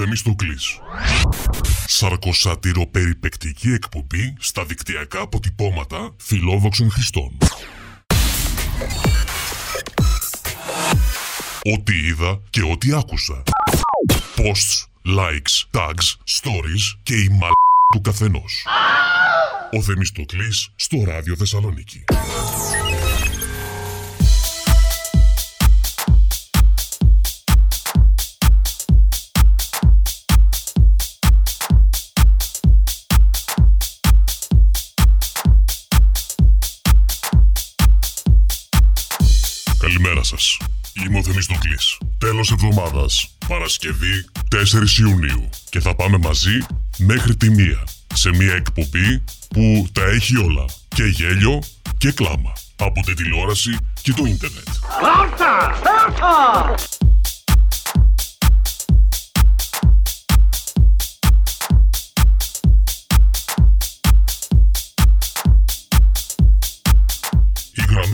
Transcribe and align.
Θεμιστοκλής. 0.00 0.78
Σαρκοσάτηρο 1.86 2.86
περιπεκτική 2.86 3.72
εκπομπή 3.72 4.36
στα 4.38 4.64
δικτυακά 4.64 5.20
αποτυπώματα 5.20 6.14
φιλόδοξων 6.16 6.90
χρηστών. 6.90 7.38
Ό,τι 11.74 11.96
είδα 12.06 12.40
και 12.50 12.62
ό,τι 12.62 12.92
άκουσα. 12.92 13.42
Posts, 14.36 14.86
likes, 15.18 15.80
tags, 15.80 16.08
stories 16.40 16.98
και 17.02 17.14
η 17.14 17.28
μαλ 17.28 17.50
του 17.94 18.00
καθενός. 18.00 18.66
Ο 19.72 19.82
Θεμιστοκλής 19.82 20.72
στο 20.76 21.04
Ράδιο 21.06 21.36
Θεσσαλονίκη. 21.36 22.04
Σας. 40.28 40.56
Είμαι 40.92 41.18
ο 41.18 41.22
Θεμιστοκλής. 41.22 41.98
Τέλος 42.18 42.50
εβδομάδας. 42.50 43.36
Παρασκευή 43.48 44.24
4 44.48 44.98
Ιουνίου. 44.98 45.48
Και 45.70 45.80
θα 45.80 45.94
πάμε 45.94 46.18
μαζί 46.18 46.58
μέχρι 46.98 47.36
τη 47.36 47.50
μία. 47.50 47.84
Σε 48.14 48.30
μια 48.30 48.54
εκπομπή 48.54 49.24
που 49.48 49.88
τα 49.92 50.04
έχει 50.04 50.36
όλα. 50.36 50.64
Και 50.88 51.04
γέλιο 51.04 51.62
και 51.98 52.12
κλάμα. 52.12 52.52
Από 52.76 53.02
τη 53.02 53.14
τηλεόραση 53.14 53.76
και 54.02 54.12
το 54.12 54.24
ίντερνετ. 54.24 54.68
Οι 56.98 57.07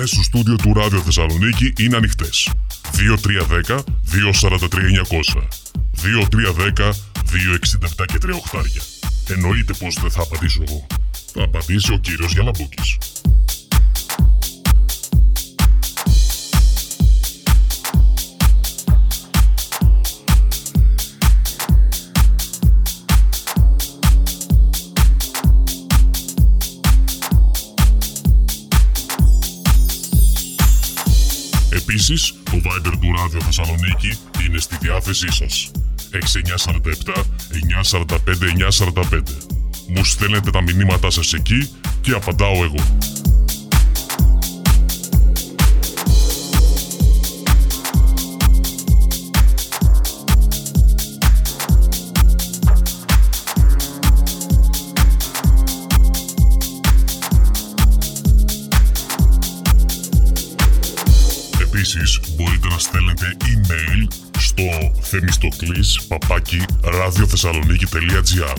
γραμμές 0.05 0.11
στο 0.11 0.23
στούντιο 0.23 0.57
του 0.57 0.73
Ράδιο 0.73 1.01
Θεσσαλονίκη 1.01 1.73
είναι 1.79 1.97
ανοιχτές. 1.97 2.51
2310 3.69 3.85
243 4.13 4.91
900 4.91 5.49
2310 6.03 6.95
267 7.99 8.05
και 8.07 8.19
3 8.27 8.31
οχτάρια. 8.35 8.83
Εννοείται 9.29 9.73
πως 9.73 9.95
δεν 10.01 10.11
θα 10.11 10.23
απαντήσω 10.23 10.63
εγώ. 10.69 10.87
Θα 11.33 11.43
απαντήσει 11.43 11.93
ο 11.93 11.97
κύριος 11.97 12.33
Γιαλαμπούκης. 12.33 12.99
Επίσης, 31.95 32.35
το 32.43 32.53
Viber 32.53 32.93
του 33.01 33.13
Ράδιο 33.17 33.41
Θεσσαλονίκη 33.41 34.19
είναι 34.47 34.59
στη 34.59 34.77
διάθεσή 34.81 35.33
σας. 35.33 35.71
6947 36.11 37.25
945 37.83 38.49
945. 38.49 39.37
Μου 39.89 40.05
στέλνετε 40.05 40.51
τα 40.51 40.63
μηνύματά 40.63 41.11
σας 41.11 41.33
εκεί 41.33 41.71
και 42.01 42.13
απαντάω 42.13 42.65
εγώ. 42.65 42.99
ραδιοθεσσαλονίκη.gr 67.35 68.59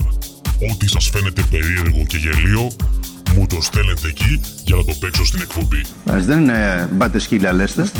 Ό,τι 0.70 0.88
σας 0.88 1.08
φαίνεται 1.08 1.42
περίεργο 1.50 2.04
και 2.06 2.16
γελίο, 2.16 2.70
μου 3.34 3.46
το 3.46 3.60
στέλνετε 3.60 4.08
εκεί 4.08 4.40
για 4.64 4.76
να 4.76 4.84
το 4.84 4.92
παίξω 5.00 5.24
στην 5.24 5.40
εκπομπή. 5.40 5.84
Ας 6.04 6.24
δεν 6.24 6.40
είναι 6.40 6.88
μπάτε 6.92 7.18
σκύλια 7.18 7.52
λέστε. 7.52 7.90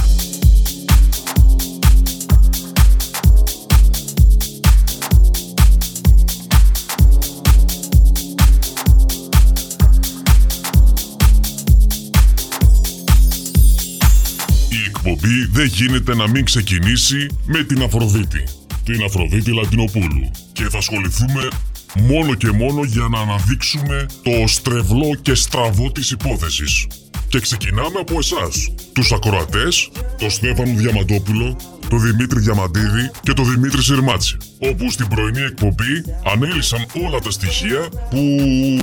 Η 14.69 14.85
εκπομπή 14.87 15.47
δεν 15.53 15.67
γίνεται 15.67 16.15
να 16.15 16.29
μην 16.29 16.45
ξεκινήσει 16.45 17.27
με 17.45 17.63
την 17.63 17.83
Αφροδίτη. 17.83 18.45
Την 18.87 19.03
Αφροδίτη 19.03 19.53
Λατινοπούλου. 19.53 20.31
Και 20.53 20.63
θα 20.63 20.79
ασχοληθούμε 20.79 21.49
μόνο 21.95 22.35
και 22.35 22.51
μόνο 22.51 22.83
για 22.85 23.09
να 23.11 23.19
αναδείξουμε 23.19 24.07
το 24.23 24.47
στρεβλό 24.47 25.15
και 25.23 25.35
στραβό 25.35 25.93
της 25.93 26.11
υπόθεσης. 26.11 26.87
Και 27.29 27.41
ξεκινάμε 27.41 27.99
από 28.01 28.19
εσάς, 28.19 28.73
τους 28.93 29.13
ακροατές, 29.13 29.91
τον 30.19 30.31
Στέφανο 30.31 30.75
Διαμαντόπουλο, 30.77 31.57
τον 31.89 32.01
Δημήτρη 32.01 32.41
Διαμαντίδη 32.41 33.11
και 33.23 33.33
τον 33.33 33.51
Δημήτρη 33.51 33.83
Σιρμάτση, 33.83 34.37
όπου 34.59 34.91
στην 34.91 35.09
πρωινή 35.09 35.41
εκπομπή 35.41 36.05
ανέλησαν 36.33 36.87
όλα 37.07 37.19
τα 37.19 37.31
στοιχεία 37.31 37.89
που 38.11 38.39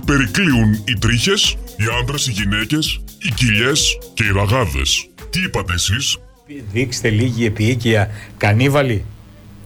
περικλείουν 0.06 0.84
οι 0.88 0.94
τρίχες, 1.00 1.58
οι 1.78 1.84
άντρες, 2.02 2.28
οι 2.28 2.32
γυναίκες, 2.32 3.02
οι 3.22 3.32
κοιλιές 3.36 3.98
και 4.14 4.24
οι 4.24 4.32
ραγάδες. 4.32 5.10
Τι 5.30 5.42
είπατε 5.42 5.74
εσείς; 5.74 6.18
Δείξτε 6.72 7.10
λίγη 7.10 7.46
επίοικια. 7.46 8.10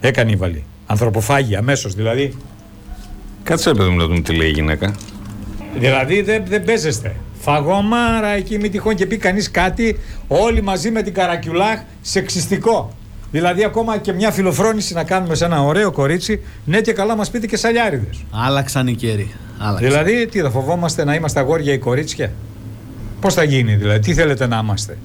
Ε, 0.00 0.10
κανίβαλοι. 0.10 0.64
Ανθρωποφάγοι, 0.86 1.56
αμέσως 1.56 1.94
δηλαδή. 1.94 2.36
Κάτσε 3.42 3.74
παιδί 3.74 3.88
μου 3.88 3.96
να 3.96 4.06
δούμε 4.06 4.20
τι 4.20 4.34
λέει 4.34 4.48
η 4.48 4.52
γυναίκα. 4.52 4.94
Δηλαδή 5.78 6.22
δεν 6.22 6.42
δεν 6.46 6.64
παίζεστε. 6.64 7.16
Φαγωμάρα 7.40 8.28
εκεί 8.28 8.58
μη 8.58 8.68
τυχόν 8.68 8.94
και 8.94 9.06
πει 9.06 9.16
κανείς 9.16 9.50
κάτι, 9.50 9.98
όλοι 10.28 10.62
μαζί 10.62 10.90
με 10.90 11.02
την 11.02 11.14
καρακιουλάχ 11.14 11.80
σεξιστικό. 12.00 12.92
Δηλαδή 13.30 13.64
ακόμα 13.64 13.98
και 13.98 14.12
μια 14.12 14.30
φιλοφρόνηση 14.30 14.94
να 14.94 15.04
κάνουμε 15.04 15.34
σε 15.34 15.44
ένα 15.44 15.62
ωραίο 15.62 15.92
κορίτσι, 15.92 16.40
ναι 16.64 16.80
και 16.80 16.92
καλά 16.92 17.16
μας 17.16 17.30
πείτε 17.30 17.46
και 17.46 17.56
σαλιάριδες. 17.56 18.24
Άλλαξαν 18.30 18.86
οι 18.86 18.94
καιροί. 18.94 19.34
Άλλαξαν. 19.58 19.88
Δηλαδή 19.88 20.26
τι 20.26 20.40
θα 20.40 20.50
φοβόμαστε 20.50 21.04
να 21.04 21.14
είμαστε 21.14 21.40
αγόρια 21.40 21.72
ή 21.72 21.78
κορίτσια; 21.78 22.32
Πώς 23.20 23.34
θα 23.34 23.42
γίνει 23.42 23.74
δηλαδή, 23.74 23.98
τι 23.98 24.14
θέλετε 24.14 24.46
να 24.46 24.60
είμαστε; 24.62 24.98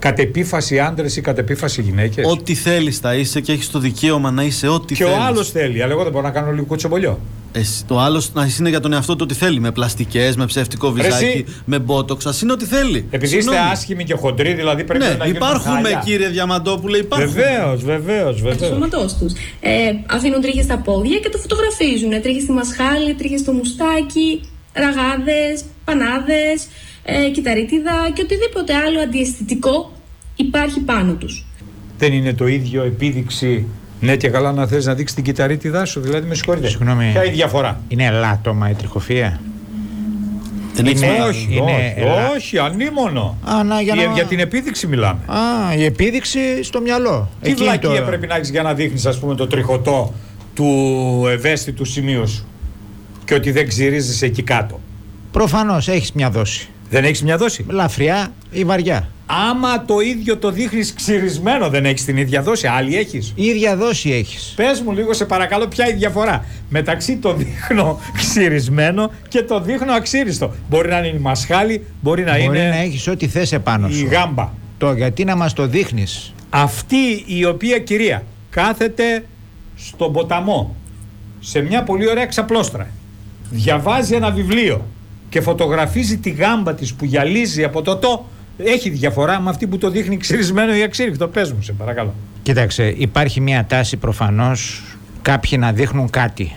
Κατ' 0.00 0.18
επίφαση 0.18 0.78
άντρες 0.78 1.16
ή 1.16 1.20
κατ' 1.20 1.38
επίφαση 1.38 1.82
γυναίκες; 1.82 2.26
Ό,τι 2.26 2.54
θέλεις 2.54 2.98
θα 2.98 3.14
είσαι 3.14 3.40
και 3.40 3.52
έχεις 3.52 3.70
το 3.70 3.78
δικαίωμα 3.78 4.30
να 4.30 4.42
είσαι 4.42 4.68
ό,τι 4.68 4.94
Και 4.94 5.04
θέλεις. 5.04 5.18
ο 5.18 5.22
άλλος 5.22 5.50
θέλει, 5.50 5.82
αλλά 5.82 5.92
εγώ 5.92 6.02
δεν 6.02 6.12
μπορώ 6.12 6.24
να 6.24 6.30
κάνω 6.30 6.52
λίγο 6.52 6.64
κουτσομπολιό. 6.66 7.18
το 7.86 7.98
άλλος 7.98 8.32
να 8.32 8.48
είναι 8.58 8.68
για 8.68 8.80
τον 8.80 8.92
εαυτό 8.92 9.12
του 9.16 9.20
ό,τι 9.22 9.34
θέλει. 9.34 9.60
Με 9.60 9.70
πλαστικές, 9.72 10.36
με 10.36 10.46
ψεύτικο 10.46 10.90
βυζάκι, 10.90 11.24
εσύ. 11.24 11.44
με 11.64 11.78
μπότοξ. 11.78 12.26
Α 12.26 12.34
είναι 12.42 12.52
ό,τι 12.52 12.64
θέλει. 12.64 13.06
Επειδή 13.10 13.36
είστε 13.36 13.50
Συγγνώμη. 13.50 13.70
άσχημοι 13.72 14.04
και 14.04 14.14
χοντροί, 14.14 14.52
δηλαδή 14.54 14.84
πρέπει 14.84 15.04
Ναι, 15.04 15.10
να 15.10 15.24
γίνουν 15.24 15.36
υπάρχουμε 15.36 15.74
χάλια. 15.74 16.02
κύριε 16.04 16.28
Διαμαντόπουλε, 16.28 16.96
υπάρχουν. 16.98 17.32
Βεβαίως, 17.32 17.84
βεβαίως, 17.84 18.36
του 18.36 18.42
βεβαίως. 18.42 18.70
σώματός 18.72 19.14
τους. 19.14 19.32
Ε, 19.60 19.70
αφήνουν 20.10 20.40
τρίχες 20.40 20.64
στα 20.64 20.78
πόδια 20.78 21.18
και 21.18 21.28
το 21.28 21.38
φωτογραφίζουν. 21.38 22.22
Τρίχες 22.22 22.42
στη 22.42 22.52
μασχάλη, 22.52 23.14
τρίχες 23.14 23.40
στο 23.40 23.52
μουστάκι, 23.52 24.40
ραγάδες, 24.72 25.64
πανάδες, 25.84 26.58
ε, 27.26 27.30
κυταρίτιδα 27.30 28.10
και 28.14 28.22
οτιδήποτε 28.22 28.74
άλλο 28.74 29.00
αντιαισθητικό 29.00 29.92
υπάρχει 30.36 30.80
πάνω 30.80 31.12
τους. 31.12 31.44
Δεν 31.98 32.12
είναι 32.12 32.32
το 32.32 32.46
ίδιο 32.46 32.82
επίδειξη. 32.82 33.66
Ναι, 34.00 34.16
και 34.16 34.28
καλά 34.28 34.52
να 34.52 34.66
θες 34.66 34.86
να 34.86 34.94
δείξεις 34.94 35.14
την 35.16 35.24
κυταρίτιδά 35.24 35.84
σου, 35.84 36.00
δηλαδή 36.00 36.28
με 36.28 36.34
συγχωρείτε. 36.34 36.68
Συγγνώμη. 36.68 37.08
Ποια 37.12 37.22
είναι 37.24 37.32
η 37.32 37.34
διαφορά; 37.36 37.80
Είναι 37.88 38.04
ελάττωμα 38.04 38.70
η 38.70 38.74
τριχοφία; 38.74 39.40
Δεν 40.74 40.86
έχεις 40.86 41.00
Είναι- 41.02 41.10
μάθει. 41.18 41.28
όχι, 41.30 41.48
είναι 41.50 41.60
όχι, 41.72 41.94
ελα- 41.96 42.30
όχι, 42.36 42.58
ανήμωνο. 42.58 43.36
Α, 43.44 43.64
να, 43.64 43.80
για, 43.80 43.94
Για, 43.94 44.06
να... 44.06 44.12
για 44.12 44.24
την 44.24 44.38
επίδειξη 44.38 44.86
μιλάμε. 44.86 45.20
Α, 45.26 45.74
η 45.76 45.84
επίδειξη 45.84 46.62
στο 46.62 46.80
μυαλό. 46.80 47.28
Τι 47.42 47.50
Εκεί 47.50 47.62
βλακεία 47.62 47.88
το- 48.00 48.06
πρέπει 48.06 48.26
να 48.26 48.34
έχεις 48.36 48.50
για 48.50 48.62
να 48.62 48.74
δείχνεις, 48.74 49.06
ας 49.06 49.18
πούμε, 49.18 49.34
το 49.34 49.46
τριχωτό 49.46 50.14
του 50.54 50.66
ευαίσθητου 51.30 51.84
σημείου 51.84 52.28
σου. 52.28 52.46
Και 53.24 53.34
ότι 53.34 53.50
δεν 53.50 53.68
ξυρίζεσαι 53.68 54.26
εκεί 54.26 54.42
κάτω; 54.42 54.80
Προφανώς 55.30 55.88
έχεις 55.88 56.12
μια 56.12 56.30
δόση. 56.30 56.68
Δεν 56.90 57.04
έχεις 57.04 57.22
μια 57.22 57.36
δόση; 57.36 57.64
Λαφριά 57.68 58.32
ή 58.50 58.64
βαριά. 58.64 59.08
Άμα 59.50 59.84
το 59.84 60.00
ίδιο 60.00 60.36
το 60.36 60.50
δείχνεις 60.50 60.94
ξυρισμένο, 60.94 61.68
δεν 61.68 61.84
έχεις 61.84 62.04
την 62.04 62.16
ίδια 62.16 62.42
δόση. 62.42 62.66
Άλλη 62.66 62.96
έχεις; 62.96 63.32
Η 63.36 63.44
ίδια 63.44 63.76
δόση 63.76 64.10
έχεις. 64.10 64.52
Πες 64.56 64.80
μου 64.80 64.92
λίγο, 64.92 65.12
σε 65.12 65.24
παρακαλώ, 65.24 65.66
ποια 65.66 65.84
είναι 65.84 65.94
η 65.94 65.98
διαφορά 65.98 66.44
μεταξύ 66.68 67.16
το 67.16 67.34
δείχνω 67.34 68.00
ξυρισμένο 68.16 69.10
και 69.28 69.42
το 69.42 69.60
δείχνω 69.60 69.92
αξίριστο. 69.92 70.54
Μπορεί 70.68 70.88
να 70.88 70.98
είναι 70.98 71.16
η 71.16 71.18
μασχάλη, 71.20 71.84
μπορεί 72.00 72.22
να 72.24 72.30
Μπορεί 72.32 72.44
είναι 72.44 72.68
να 72.68 72.76
έχεις 72.76 73.08
ό,τι 73.08 73.28
θες 73.28 73.52
επάνω 73.52 73.88
η 73.88 73.92
σου. 73.92 74.06
γάμπα. 74.06 74.50
Το 74.78 74.92
γιατί 74.92 75.24
να 75.24 75.36
μας 75.36 75.52
το 75.52 75.66
δείχνεις; 75.66 76.32
Αυτή 76.50 77.24
η 77.26 77.44
οποία 77.44 77.78
κυρία 77.78 78.22
κάθεται 78.50 79.24
στον 79.76 80.12
ποταμό, 80.12 80.76
σε 81.40 81.60
μια 81.60 81.82
πολύ 81.82 82.08
ωραία 82.08 82.26
ξαπλώστρα, 82.26 82.88
διαβάζει 83.50 84.14
ένα 84.14 84.30
βιβλίο 84.30 84.86
και 85.30 85.40
φωτογραφίζει 85.40 86.18
τη 86.18 86.30
γάμπα 86.30 86.74
της 86.74 86.94
που 86.94 87.04
γυαλίζει 87.04 87.64
από 87.64 87.82
το 87.82 87.96
το, 87.96 88.26
έχει 88.64 88.90
διαφορά 88.90 89.40
με 89.40 89.50
αυτή 89.50 89.66
που 89.66 89.78
το 89.78 89.90
δείχνει 89.90 90.16
ξυρισμένο 90.16 90.74
ή 90.74 90.82
αξίρυκτο. 90.82 91.28
Πες 91.28 91.52
μου, 91.52 91.62
σε 91.62 91.72
παρακαλώ. 91.72 92.14
Κοίταξε, 92.42 92.94
υπάρχει 92.96 93.40
μια 93.40 93.64
τάση 93.68 93.96
προφανώς 93.96 94.82
κάποιοι 95.22 95.58
να 95.60 95.72
δείχνουν 95.72 96.10
κάτι. 96.10 96.52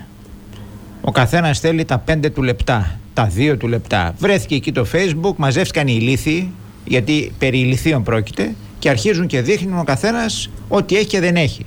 Ο 1.02 1.12
καθένας 1.12 1.60
θέλει 1.60 1.86
τα 1.86 2.04
5 2.08 2.32
του 2.34 2.44
λεπτά, 2.44 3.00
τα 3.14 3.32
2 3.38 3.58
του 3.58 3.68
λεπτά. 3.68 4.14
Βρέθηκε 4.18 4.56
εκεί 4.56 4.72
το 4.72 4.86
facebook, 4.94 5.36
μαζεύτηκαν 5.36 5.88
οι 5.88 5.98
ηλίθιοι, 6.00 6.52
γιατί 6.86 7.32
περί 7.38 7.60
ηλιθίων 7.60 8.04
πρόκειται, 8.04 8.54
και 8.80 8.90
αρχίζουν 8.90 9.28
και 9.28 9.42
δείχνουν 9.42 9.80
ο 9.80 9.84
καθένας 9.84 10.50
ό,τι 10.68 10.96
έχει 10.96 11.08
και 11.08 11.20
δεν 11.20 11.36
έχει. 11.36 11.66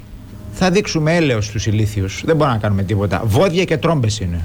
Θα 0.53 0.71
δείξουμε 0.71 1.17
έλεος 1.17 1.47
στους 1.47 1.67
ηλίθιους. 1.67 2.23
Δεν 2.25 2.37
μπορούμε 2.37 2.57
να 2.57 2.63
κάνουμε 2.63 2.83
τίποτα. 2.83 3.23
Βόδια 3.25 3.65
και 3.65 3.77
τρόμπες 3.77 4.21
είναι. 4.21 4.45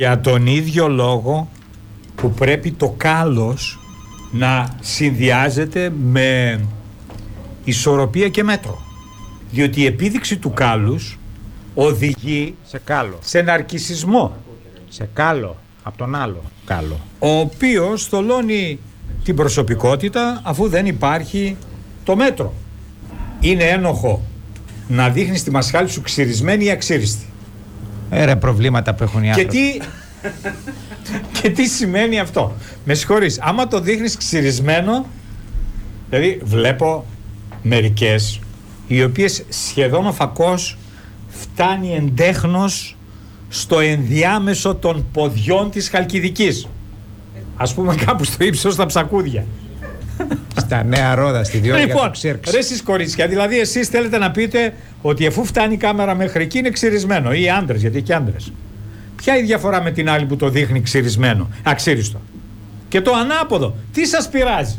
Για 0.00 0.20
τον 0.20 0.46
ίδιο 0.46 0.88
λόγο 0.88 1.48
που 2.14 2.30
πρέπει 2.30 2.70
το 2.72 2.94
κάλος 2.96 3.78
να 4.32 4.68
συνδυάζεται 4.80 5.92
με 6.02 6.60
ισορροπία 7.64 8.28
και 8.28 8.42
μέτρο. 8.42 8.82
Διότι 9.50 9.80
η 9.80 9.84
επίδειξη 9.84 10.36
του 10.36 10.52
κάλους 10.52 11.18
οδηγεί 11.74 12.54
Σε 12.62 12.80
κάλο. 12.84 13.18
σε 13.20 13.40
ναρκισισμό 13.42 14.36
Σε 14.88 15.08
κάλο. 15.12 15.56
Από 15.82 15.98
τον 15.98 16.14
άλλο 16.14 16.42
κάλο. 16.64 17.00
ο 17.18 17.28
οποίος 17.38 18.04
θολώνει 18.06 18.78
την 19.24 19.36
προσωπικότητα 19.36 20.40
αφού 20.44 20.68
δεν 20.68 20.86
υπάρχει 20.86 21.56
το 22.04 22.16
μέτρο. 22.16 22.54
Είναι 23.40 23.64
ένοχο 23.64 24.22
να 24.88 25.08
δείχνεις 25.08 25.42
τη 25.42 25.50
μασχάλη 25.50 25.88
σου 25.88 26.00
ξυρισμένη 26.00 26.64
ή 26.64 26.70
αξίριστη. 26.70 27.24
Έρε 28.10 28.36
προβλήματα 28.36 28.94
που 28.94 29.02
έχουν 29.02 29.22
οι 29.22 29.24
Και 29.24 29.30
άνθρωποι. 29.30 29.56
τι, 29.56 29.80
και 31.40 31.50
τι 31.50 31.66
σημαίνει 31.66 32.18
αυτό; 32.18 32.52
Με 32.84 32.94
συγχωρείς, 32.94 33.40
άμα 33.40 33.68
το 33.68 33.80
δείχνεις 33.80 34.16
ξυρισμένο, 34.16 35.06
δηλαδή 36.08 36.40
βλέπω 36.42 37.04
μερικές 37.62 38.40
οι 38.86 39.02
οποίες 39.02 39.44
σχεδόν 39.48 40.06
ο 40.06 40.12
φακός 40.12 40.78
φτάνει 41.28 41.94
εντέχνος 41.94 42.96
στο 43.48 43.78
ενδιάμεσο 43.78 44.74
των 44.74 45.06
ποδιών 45.12 45.70
της 45.70 45.88
Χαλκιδικής. 45.88 46.68
Ας 47.56 47.74
πούμε 47.74 47.94
κάπου 47.94 48.24
στο 48.24 48.44
ύψος 48.44 48.72
στα 48.74 48.86
ψακούδια. 48.86 49.44
Στα 50.56 50.84
νέα 50.84 51.14
ρόδα, 51.14 51.44
στη 51.44 51.58
διόρυγα 51.58 51.86
Λοιπόν, 51.86 52.04
του 52.04 52.10
Ξέρξ. 52.10 52.50
ρε 52.50 52.58
εσείς 52.58 52.82
κορίτσια, 52.82 53.26
δηλαδή 53.26 53.60
εσείς 53.60 53.88
θέλετε 53.88 54.18
να 54.18 54.30
πείτε 54.30 54.74
ότι 55.02 55.26
αφού 55.26 55.44
φτάνει 55.44 55.74
η 55.74 55.76
κάμερα 55.76 56.14
μέχρι 56.14 56.42
εκεί 56.42 56.58
είναι 56.58 56.70
ξυρισμένο 56.70 57.32
ή 57.32 57.50
άντρες, 57.50 57.80
γιατί 57.80 58.02
και 58.02 58.14
άντρες. 58.14 58.52
Ποια 59.16 59.36
η 59.36 59.42
διαφορά 59.42 59.82
με 59.82 59.90
την 59.90 60.10
άλλη 60.10 60.26
που 60.26 60.36
το 60.36 60.48
δείχνει 60.48 60.80
ξυρισμένο, 60.80 61.48
αξίριστο; 61.64 62.20
Και 62.88 63.00
το 63.00 63.12
ανάποδο, 63.12 63.74
τι 63.92 64.06
σας 64.06 64.28
πειράζει; 64.28 64.78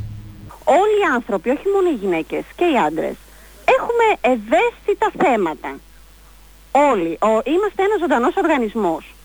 όλοι 0.64 0.98
οι 1.02 1.08
άνθρωποι, 1.16 1.50
όχι 1.50 1.64
μόνο 1.74 1.90
οι 1.90 1.98
γυναίκες 2.02 2.44
και 2.56 2.64
οι 2.64 2.78
άντρες, 2.88 3.16
έχουμε 3.66 4.34
ευαίσθητα 4.36 5.12
θέματα. 5.18 5.76
Όλοι. 6.72 7.18
Ο, 7.22 7.28
είμαστε 7.28 7.84
ένας 7.84 8.00
ζωντανός 8.00 8.36
οργανισμός. 8.36 9.16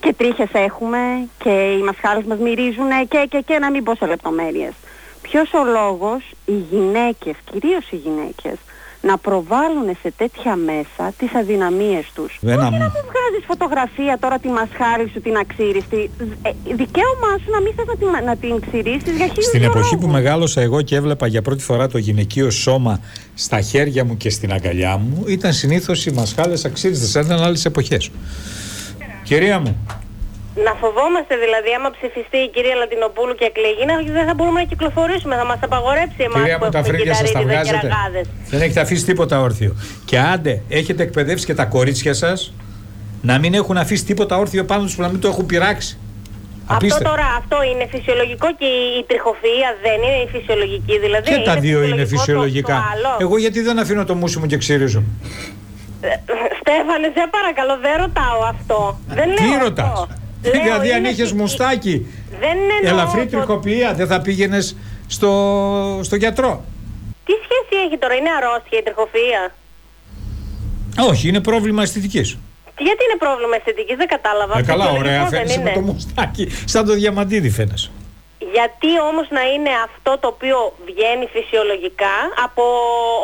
Και 0.00 0.14
τρίχες 0.16 0.48
έχουμε 0.52 0.98
και 1.38 1.50
οι 1.50 1.82
μασχάλες 1.82 2.24
μας 2.24 2.38
μυρίζουν 2.38 2.88
και, 3.08 3.26
και, 3.28 3.42
και 3.46 3.58
να 3.58 3.70
μην 3.70 3.82
πω 3.84 3.94
σε 3.94 4.06
λεπτομέρειες. 4.06 4.72
Ποιος 5.22 5.52
ο 5.52 5.64
λόγος 5.64 6.20
οι 6.44 6.52
γυναίκες, 6.70 7.34
κυρίως 7.50 7.90
οι 7.90 7.96
γυναίκες, 7.96 8.56
να 9.08 9.18
προβάλλουν 9.18 9.88
σε 10.02 10.12
τέτοια 10.16 10.56
μέσα 10.56 11.12
τις 11.18 11.34
αδυναμίες 11.34 12.06
τους; 12.14 12.38
Ένα 12.42 12.54
Όχι 12.66 12.72
μου. 12.72 12.78
να 12.78 12.84
μου 12.84 13.02
βγάζεις 13.10 13.44
φωτογραφία 13.46 14.18
τώρα 14.20 14.38
τη 14.38 14.48
μασχάλη 14.48 15.08
σου 15.12 15.20
την 15.20 15.36
αξίριστη. 15.36 16.10
Ε, 16.42 16.50
δικαίωμά 16.74 17.32
σου 17.44 17.50
να 17.50 17.60
μην 17.60 17.72
θες 17.76 17.86
να 17.86 17.96
την, 17.96 18.08
να 18.26 18.36
την 18.36 18.60
ξυρίσεις 18.70 19.16
για 19.16 19.26
χίλιους 19.26 19.44
Στην 19.44 19.60
δυο 19.60 19.70
εποχή 19.70 19.94
που 19.96 20.00
λόγους. 20.06 20.16
μεγάλωσα 20.16 20.60
εγώ 20.60 20.82
και 20.82 20.96
έβλεπα 20.96 21.26
για 21.26 21.42
πρώτη 21.42 21.62
φορά 21.62 21.86
το 21.88 21.98
γυναικείο 21.98 22.50
σώμα 22.50 23.00
στα 23.34 23.60
χέρια 23.60 24.04
μου 24.04 24.16
και 24.16 24.30
στην 24.30 24.52
αγκαλιά 24.52 24.96
μου, 24.96 25.24
ήταν 25.26 25.52
συνήθως 25.52 26.06
οι 26.06 26.10
μασχάλες 26.12 26.64
αξίριστες, 26.64 27.14
ήταν 27.14 27.42
άλλες 27.42 27.64
εποχές. 27.64 28.10
Κυρία 29.22 29.58
μου, 29.58 29.76
Να 30.66 30.72
φοβόμαστε 30.82 31.34
δηλαδή, 31.44 31.70
άμα 31.78 31.90
ψηφιστεί 31.96 32.36
η 32.46 32.48
κυρία 32.54 32.74
Λατινοπούλου 32.74 33.34
και 33.40 33.44
εκλεγεί, 33.50 33.84
να 33.90 33.94
δεν 34.18 34.26
θα 34.28 34.34
μπορούμε 34.34 34.58
να 34.62 34.66
κυκλοφορήσουμε. 34.72 35.34
Θα 35.36 35.44
μας 35.44 35.58
απαγορέψει 35.68 36.20
εμάς 36.28 36.40
Κυρία 36.42 36.58
που 36.58 36.64
μου, 36.64 36.70
τα 36.70 36.78
έχουμε 36.78 36.96
φρύδια 36.96 37.14
σας 37.14 37.32
τα 37.32 37.38
κυταρίτιδα 37.38 37.62
και 37.62 37.68
βγάζετε. 37.70 37.88
ραγάδες. 37.94 38.24
Δεν 38.52 38.60
έχετε 38.64 38.80
αφήσει 38.80 39.04
τίποτα 39.04 39.40
όρθιο. 39.40 39.70
Και 40.04 40.18
άντε, 40.18 40.62
έχετε 40.68 41.02
εκπαιδεύσει 41.02 41.44
και 41.46 41.54
τα 41.54 41.64
κορίτσια 41.64 42.14
σας 42.14 42.38
να 43.22 43.38
μην 43.38 43.54
έχουν 43.54 43.76
αφήσει 43.76 44.04
τίποτα 44.04 44.36
όρθιο 44.38 44.64
πάνω 44.64 44.82
τους 44.82 44.94
που 44.96 45.02
να 45.02 45.08
μην 45.08 45.20
το 45.20 45.28
έχουν 45.28 45.46
πειράξει. 45.46 45.98
Αυτό 46.62 46.74
Απίστευτο. 46.74 47.08
τώρα, 47.10 47.26
αυτό 47.38 47.56
είναι 47.70 47.86
φυσιολογικό 47.90 48.46
και 48.58 48.64
η, 48.64 48.80
η 49.00 49.04
τριχοφυΐα 49.10 49.70
δεν 49.86 49.98
είναι 50.06 50.20
η 50.26 50.28
φυσιολογική 50.38 50.98
δηλαδή. 50.98 51.28
Και 51.30 51.42
τα 51.44 51.56
δύο 51.56 51.82
είναι 51.82 52.04
φυσιολογικό 52.04 52.12
το- 52.14 52.18
φυσιολογικά. 52.18 52.72
το 52.74 52.82
άλλο. 52.92 53.16
Εγώ 53.20 53.38
γιατί 53.38 53.60
δεν 53.60 53.78
αφήνω 53.78 54.04
το 54.04 54.14
μουσι 54.14 54.38
μου 54.38 54.46
και 54.46 54.56
ξύριζω. 54.56 55.02
Ε, 56.00 56.08
Στέφανε, 56.60 57.06
σε 57.16 57.22
παρακαλώ, 57.36 57.74
δεν 57.86 57.94
ρωτάω 58.02 58.40
αυτό. 58.54 58.98
δεν 59.06 59.26
λέω 59.26 59.36
Τι 59.36 59.44
αυτό. 59.54 59.64
ρωτάς; 59.64 59.86
Λέω, 59.86 60.08
Δηλαδή 60.42 60.92
αν 60.92 60.98
είναι 60.98 61.08
είχες 61.08 61.20
φυσι- 61.20 61.34
μουστάκι, 61.40 62.06
Δεν 62.40 62.50
εννοώ 62.50 62.76
ελαφρύ 63.00 63.26
το- 63.26 63.36
τριχοποιία, 63.36 63.94
δεν 63.94 64.06
θα 64.06 64.20
πήγαινες 64.20 64.76
στο, 65.06 66.00
στο 66.02 66.16
γιατρό. 66.16 66.64
Τι 67.24 67.32
σχέση 67.32 67.82
έχει 67.86 67.98
τώρα, 67.98 68.14
είναι 68.14 68.28
αρρώστια 68.42 68.78
η 68.78 68.82
τριχοφυΐα. 68.86 69.52
Όχι, 71.10 71.28
είναι 71.28 71.40
πρόβλημα 71.40 71.82
αισθητικής. 71.82 72.38
Γιατί 72.78 73.04
είναι 73.04 73.18
πρόβλημα 73.18 73.56
αισθητικής, 73.56 73.96
δεν 73.96 74.06
κατάλαβα. 74.06 74.58
Ε, 74.58 74.62
καλά, 74.62 74.84
Φυσιολογικό 74.84 75.08
ωραία, 75.14 75.28
δεν 75.28 75.38
φαίνεσαι 75.38 75.58
με 75.60 75.70
είναι. 75.70 75.78
το 75.86 75.92
μουστάκι, 75.92 76.48
σαν 76.64 76.86
το 76.86 76.92
διαμαντίδι 76.94 77.50
φαίνεσαι. 77.50 77.90
Γιατί 78.56 78.90
όμως 79.10 79.26
να 79.36 79.42
είναι 79.52 79.72
αυτό 79.88 80.12
το 80.22 80.26
οποίο 80.34 80.56
βγαίνει 80.88 81.26
φυσιολογικά 81.36 82.14
από 82.46 82.62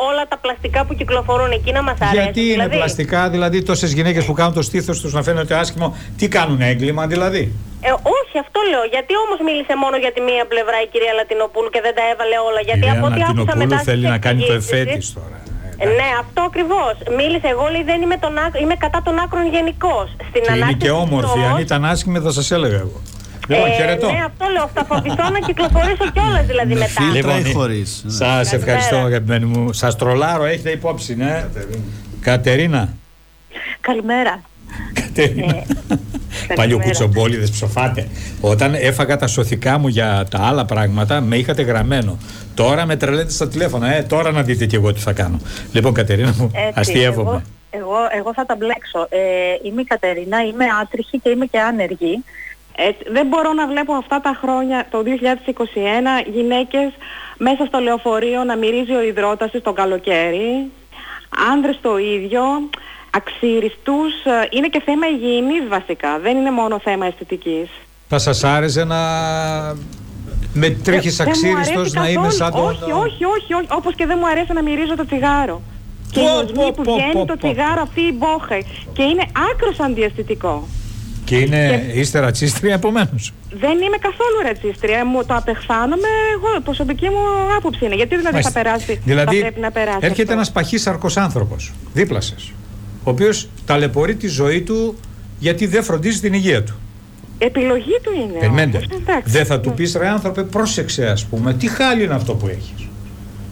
όλα 0.09 0.23
τα 0.31 0.37
πλαστικά 0.43 0.79
που 0.85 0.93
κυκλοφορούν 0.99 1.51
εκεί 1.51 1.71
να 1.77 1.81
μας 1.87 1.97
αρέσει. 2.01 2.15
Γιατί 2.23 2.41
είναι 2.41 2.51
δηλαδή; 2.51 2.75
πλαστικά, 2.75 3.21
δηλαδή 3.35 3.57
τόσες 3.69 3.91
γυναίκες 3.97 4.23
που 4.25 4.33
κάνουν 4.39 4.53
το 4.53 4.61
στήθος 4.69 4.97
τους 5.01 5.11
να 5.13 5.21
φαίνεται 5.23 5.53
άσχημο, 5.55 5.87
τι 6.17 6.27
κάνουν 6.27 6.61
έγκλημα 6.61 7.03
δηλαδή; 7.13 7.43
Ε, 7.81 7.91
όχι, 8.19 8.35
αυτό 8.45 8.59
λέω. 8.71 8.83
Γιατί 8.95 9.13
όμως 9.25 9.37
μίλησε 9.47 9.73
μόνο 9.83 9.95
για 10.03 10.11
τη 10.15 10.21
μία 10.29 10.43
πλευρά 10.51 10.77
η 10.85 10.87
κυρία 10.93 11.13
Λατινοπούλου 11.19 11.69
και 11.75 11.81
δεν 11.85 11.93
τα 11.97 12.03
έβαλε 12.11 12.37
όλα; 12.47 12.61
Γιατί 12.67 12.79
Κυρία 12.79 12.97
από 12.97 13.05
ό,τι 13.09 13.19
άκουσα 13.21 13.33
Νατινοπούλου 13.33 13.61
μετά 13.63 13.77
θέλει 13.87 14.03
στις 14.05 14.13
να 14.13 14.17
κάνει 14.25 14.41
το 14.49 14.53
εξηγήσεις- 14.53 14.81
εφέ 14.87 14.97
της 14.97 15.07
τώρα. 15.19 15.37
Ε, 15.83 15.85
ναι, 15.99 16.09
αυτό 16.23 16.41
ακριβώς. 16.49 16.93
Μίλησε 17.19 17.47
εγώ, 17.55 17.65
λέει, 17.73 17.83
δεν 17.91 17.99
είμαι, 18.03 18.17
τον, 18.25 18.33
άκ- 18.45 18.59
είμαι 18.63 18.75
κατά 18.85 18.99
των 19.05 19.15
άκρων 19.23 19.45
γενικώς. 19.55 20.07
Στην 20.29 20.41
Και 20.43 20.49
είναι 20.53 20.63
ανάρτηση 20.63 20.77
και 20.83 20.89
της 20.91 21.03
όμορφη. 21.05 21.37
όμως, 21.39 21.51
Αν 21.53 21.57
ήταν 21.67 21.81
άσχημη 21.93 22.19
θα 22.19 22.31
σας 22.37 22.47
έλεγα 22.57 22.79
εγώ. 22.85 22.99
Λοιπόν, 23.49 23.69
ε, 23.69 23.73
χαιρετώ. 23.73 24.11
Ναι, 24.11 24.23
αυτό 24.25 24.45
λέω. 24.53 24.69
Θα 24.73 24.85
φοβηθώ 24.85 25.29
να 25.29 25.39
κυκλοφορήσω 25.39 26.11
κιόλας 26.13 26.45
δηλαδή 26.45 26.73
μετά. 26.73 26.85
Φίλτρα 26.87 27.35
Λοιπόν, 27.37 27.51
ή 27.51 27.53
χωρίς. 27.53 28.01
Ναι. 28.05 28.11
Σας 28.11 28.53
ευχαριστώ 28.53 28.89
Καλημέρα. 28.89 29.15
αγαπημένοι 29.15 29.45
μου. 29.45 29.73
Σας 29.73 29.95
τρολάρω, 29.95 30.45
έχετε 30.45 30.69
υπόψη, 30.69 31.15
ναι; 31.15 31.47
Κατερίνα. 32.21 32.93
Καλημέρα. 33.81 34.41
Κατερίνα. 34.93 35.63
Παλιό 36.55 36.79
κουτσομπόλιδες 36.79 37.51
ψοφάτε. 37.51 38.07
Όταν 38.41 38.73
έφαγα 38.73 39.17
τα 39.17 39.27
σωθικά 39.27 39.77
μου 39.77 39.87
για 39.87 40.25
τα 40.31 40.39
άλλα 40.41 40.65
πράγματα, 40.65 41.21
με 41.21 41.35
είχατε 41.35 41.61
γραμμένο. 41.61 42.17
Τώρα 42.53 42.85
με 42.85 42.95
τρελαίνετε 42.95 43.31
στα 43.31 43.47
τηλέφωνα. 43.47 43.95
Ε, 43.95 44.01
τώρα 44.03 44.31
να 44.31 44.41
δείτε 44.41 44.65
κι 44.65 44.75
εγώ 44.75 44.93
τι 44.93 44.99
θα 44.99 45.13
κάνω. 45.13 45.39
Λοιπόν, 45.71 45.93
Κατερίνα 45.93 46.33
μου, 46.37 46.51
αστείευομαι. 46.73 47.29
Εγώ, 47.29 47.41
εγώ, 47.69 47.95
εγώ 48.17 48.33
θα 48.33 48.45
τα 48.45 48.55
μπλέξω. 48.55 49.07
Ε, 49.09 49.19
είμαι 49.63 49.81
η 49.81 49.83
Κατερίνα, 49.83 50.43
είμαι 50.43 50.65
άτριχη 50.81 51.19
και 51.19 51.29
είμαι 51.29 51.45
και 51.45 51.59
άνεργη. 51.59 52.23
Έτσι, 52.87 53.03
δεν 53.11 53.27
μπορώ 53.27 53.53
να 53.53 53.67
βλέπω 53.67 53.93
αυτά 53.93 54.21
τα 54.21 54.37
χρόνια, 54.41 54.87
το 54.91 55.03
2021, 55.03 56.29
γυναίκες 56.33 56.91
μέσα 57.37 57.65
στο 57.65 57.79
λεωφορείο 57.79 58.43
να 58.43 58.55
μυρίζει 58.57 58.93
ο 58.93 59.01
υδρότας 59.01 59.51
της 59.51 59.61
το 59.61 59.73
καλοκαίρι, 59.73 60.71
άνδρες 61.51 61.79
το 61.81 61.97
ίδιο, 61.97 62.41
αξίριστους, 63.11 64.13
ε, 64.23 64.47
είναι 64.49 64.67
και 64.67 64.81
θέμα 64.85 65.07
υγιεινής 65.07 65.67
βασικά, 65.67 66.19
δεν 66.19 66.37
είναι 66.37 66.51
μόνο 66.51 66.79
θέμα 66.79 67.05
αισθητικής. 67.05 67.69
Θα 68.07 68.17
σας 68.17 68.43
άρεσε 68.43 68.83
να 68.83 68.97
με 70.53 70.69
τρίχεις 70.69 71.15
Δεν 71.15 71.25
μου 71.25 71.31
αξίριστος 71.31 71.77
αρέσει 71.77 71.97
να 71.97 72.09
είμαι 72.09 72.27
καθόλου. 72.27 72.31
σαν 72.31 72.51
τον... 72.51 72.65
Όχι, 72.69 72.91
όχι, 72.91 73.23
όχι, 73.25 73.53
όχι, 73.53 73.67
όπως 73.69 73.95
και 73.95 74.05
δεν 74.05 74.17
μου 74.19 74.27
αρέσει 74.27 74.53
να 74.53 74.61
μυρίζω 74.63 74.95
το 74.95 75.05
τσιγάρο. 75.05 75.61
Και 76.11 76.19
η 76.19 76.23
Πω, 76.23 76.37
οσμή 76.37 76.53
πω, 76.53 76.71
που 76.75 76.81
πω, 76.81 76.93
βγαίνει 76.93 77.11
πω, 77.11 77.25
το 77.25 77.35
πω. 77.35 77.37
τσιγάρο 77.37 77.81
αυτή 77.81 78.01
η 78.01 78.13
μπόχα 78.17 78.57
και 78.93 79.03
είναι 79.03 79.25
άκρος 79.51 79.79
αντιαισθητικό. 79.79 80.67
Και 81.29 81.37
είναι, 81.37 81.91
είστε 81.93 82.19
ρατσίστρια 82.19 82.73
επομένως. 82.73 83.33
Δεν 83.49 83.71
είμαι 83.71 83.97
καθόλου 83.97 84.41
ρατσίστρια. 84.43 85.05
Μου 85.05 85.25
το 85.25 85.35
απεχθάνομαι 85.35 86.07
εγώ. 86.33 86.47
Η 86.57 86.61
προσωπική 86.61 87.09
μου 87.09 87.55
άποψη 87.57 87.85
είναι. 87.85 87.95
Γιατί 87.95 88.15
δηλαδή 88.15 88.41
θα 88.41 88.51
Μάλιστα. 88.51 88.61
περάσει. 88.61 89.01
Δηλαδή, 89.05 89.35
θα 89.35 89.41
πρέπει 89.41 89.59
να 89.59 89.71
περάσει. 89.71 89.97
έρχεται 90.01 90.21
αυτό; 90.21 90.33
ένας 90.33 90.51
παχύσαρκος 90.51 91.17
άνθρωπος 91.17 91.73
δίπλα 91.93 92.21
σας, 92.21 92.51
ο 93.03 93.09
οποίος 93.09 93.49
ταλαιπωρεί 93.65 94.15
τη 94.15 94.27
ζωή 94.27 94.61
του 94.61 94.99
γιατί 95.39 95.65
δεν 95.65 95.83
φροντίζει 95.83 96.19
την 96.19 96.33
υγεία 96.33 96.63
του. 96.63 96.79
Επιλογή 97.37 97.99
του 98.03 98.11
είναι. 98.21 98.39
Περιμένετε. 98.39 98.77
όμως. 98.77 99.01
Εντάξει. 99.01 99.31
Δεν 99.31 99.45
θα 99.45 99.59
του 99.59 99.73
πεις 99.73 99.95
ρε 99.95 100.07
άνθρωπε 100.07 100.43
πρόσεξε 100.43 101.05
ας 101.05 101.25
πούμε, 101.25 101.53
τι 101.53 101.67
χάλι 101.67 102.03
είναι 102.03 102.13
αυτό 102.13 102.33
που 102.35 102.47
έχεις. 102.47 102.87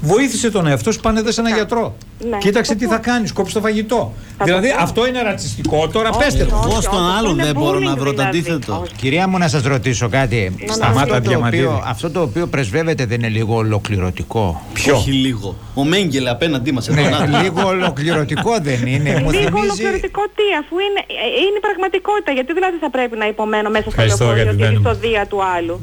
Βοήθησε 0.01 0.51
τον 0.51 0.67
εαυτό 0.67 0.91
σου, 0.91 0.99
πάνε 0.99 1.21
δε 1.21 1.31
σε 1.31 1.41
ένα 1.41 1.49
γιατρό. 1.49 1.95
Ναι. 2.29 2.37
Κοίταξε 2.37 2.71
Θα 2.73 2.77
τι 2.79 2.85
το 2.85 2.91
θα 2.91 2.97
πω. 2.99 3.03
κάνεις, 3.03 3.31
κόψει 3.33 3.53
το 3.53 3.59
φαγητό. 3.59 4.13
Θα 4.37 4.45
δηλαδή 4.45 4.69
το 4.69 4.75
πω. 4.77 4.83
αυτό 4.83 5.07
είναι 5.07 5.21
ρατσιστικό, 5.21 5.87
τώρα 5.87 6.09
πέστε 6.09 6.43
το. 6.43 6.61
Εγώ 6.65 6.81
στον 6.81 6.99
όχι, 7.05 7.17
άλλον 7.17 7.31
είναι 7.33 7.43
δεν 7.43 7.53
μπορώ 7.53 7.79
να 7.79 7.93
bullying 7.93 7.97
βρω 7.97 8.13
το 8.13 8.17
δηλαδή. 8.17 8.37
αντίθετο; 8.37 8.79
Όχι. 8.81 8.93
Κυρία 8.95 9.27
μου, 9.27 9.37
να 9.37 9.47
σας 9.47 9.63
ρωτήσω 9.63 10.09
κάτι. 10.09 10.55
Σταμάτα, 10.69 11.01
αυτό, 11.01 11.13
το 11.13 11.19
Διαμαντίδη. 11.29 11.63
οποίο, 11.63 11.83
αυτό 11.87 12.09
το 12.09 12.21
οποίο 12.21 12.47
πρεσβεύεται 12.47 13.05
δεν 13.05 13.17
είναι 13.19 13.29
λίγο 13.29 13.55
ολοκληρωτικό. 13.55 14.61
Ποιο; 14.73 14.95
Όχι 14.95 15.11
λίγο. 15.11 15.55
Ο 15.73 15.83
Μέγκελε 15.83 16.29
απέναντί 16.29 16.71
μας. 16.71 16.87
Ναι, 16.87 17.01
λίγο 17.43 17.67
ολοκληρωτικό 17.67 18.51
δεν 18.61 18.87
είναι. 18.87 19.09
Μου 19.23 19.29
Λίγο 19.31 19.43
θυμίζει. 19.45 19.59
ολοκληρωτικό 19.59 20.21
τι, 20.35 20.43
αφού 20.61 20.75
είναι, 20.79 20.99
ε, 21.07 21.27
είναι 21.45 21.57
η 21.57 21.61
πραγματικότητα. 21.61 22.31
Γιατί 22.31 22.53
δηλαδή 22.53 22.77
θα 22.79 22.89
πρέπει 22.89 23.17
να 23.17 23.27
υπομένω 23.27 23.69
μέσα 23.69 23.81
στο 23.81 23.89
Ευχαριστώ, 23.89 24.23
λεωφορείο 24.25 24.43
και 24.43 24.49
αγαπημένη 24.49 24.75
στη 24.75 24.87
μου. 24.87 24.93
στοδία 24.93 25.25
του 25.27 25.39
άλλου; 25.57 25.79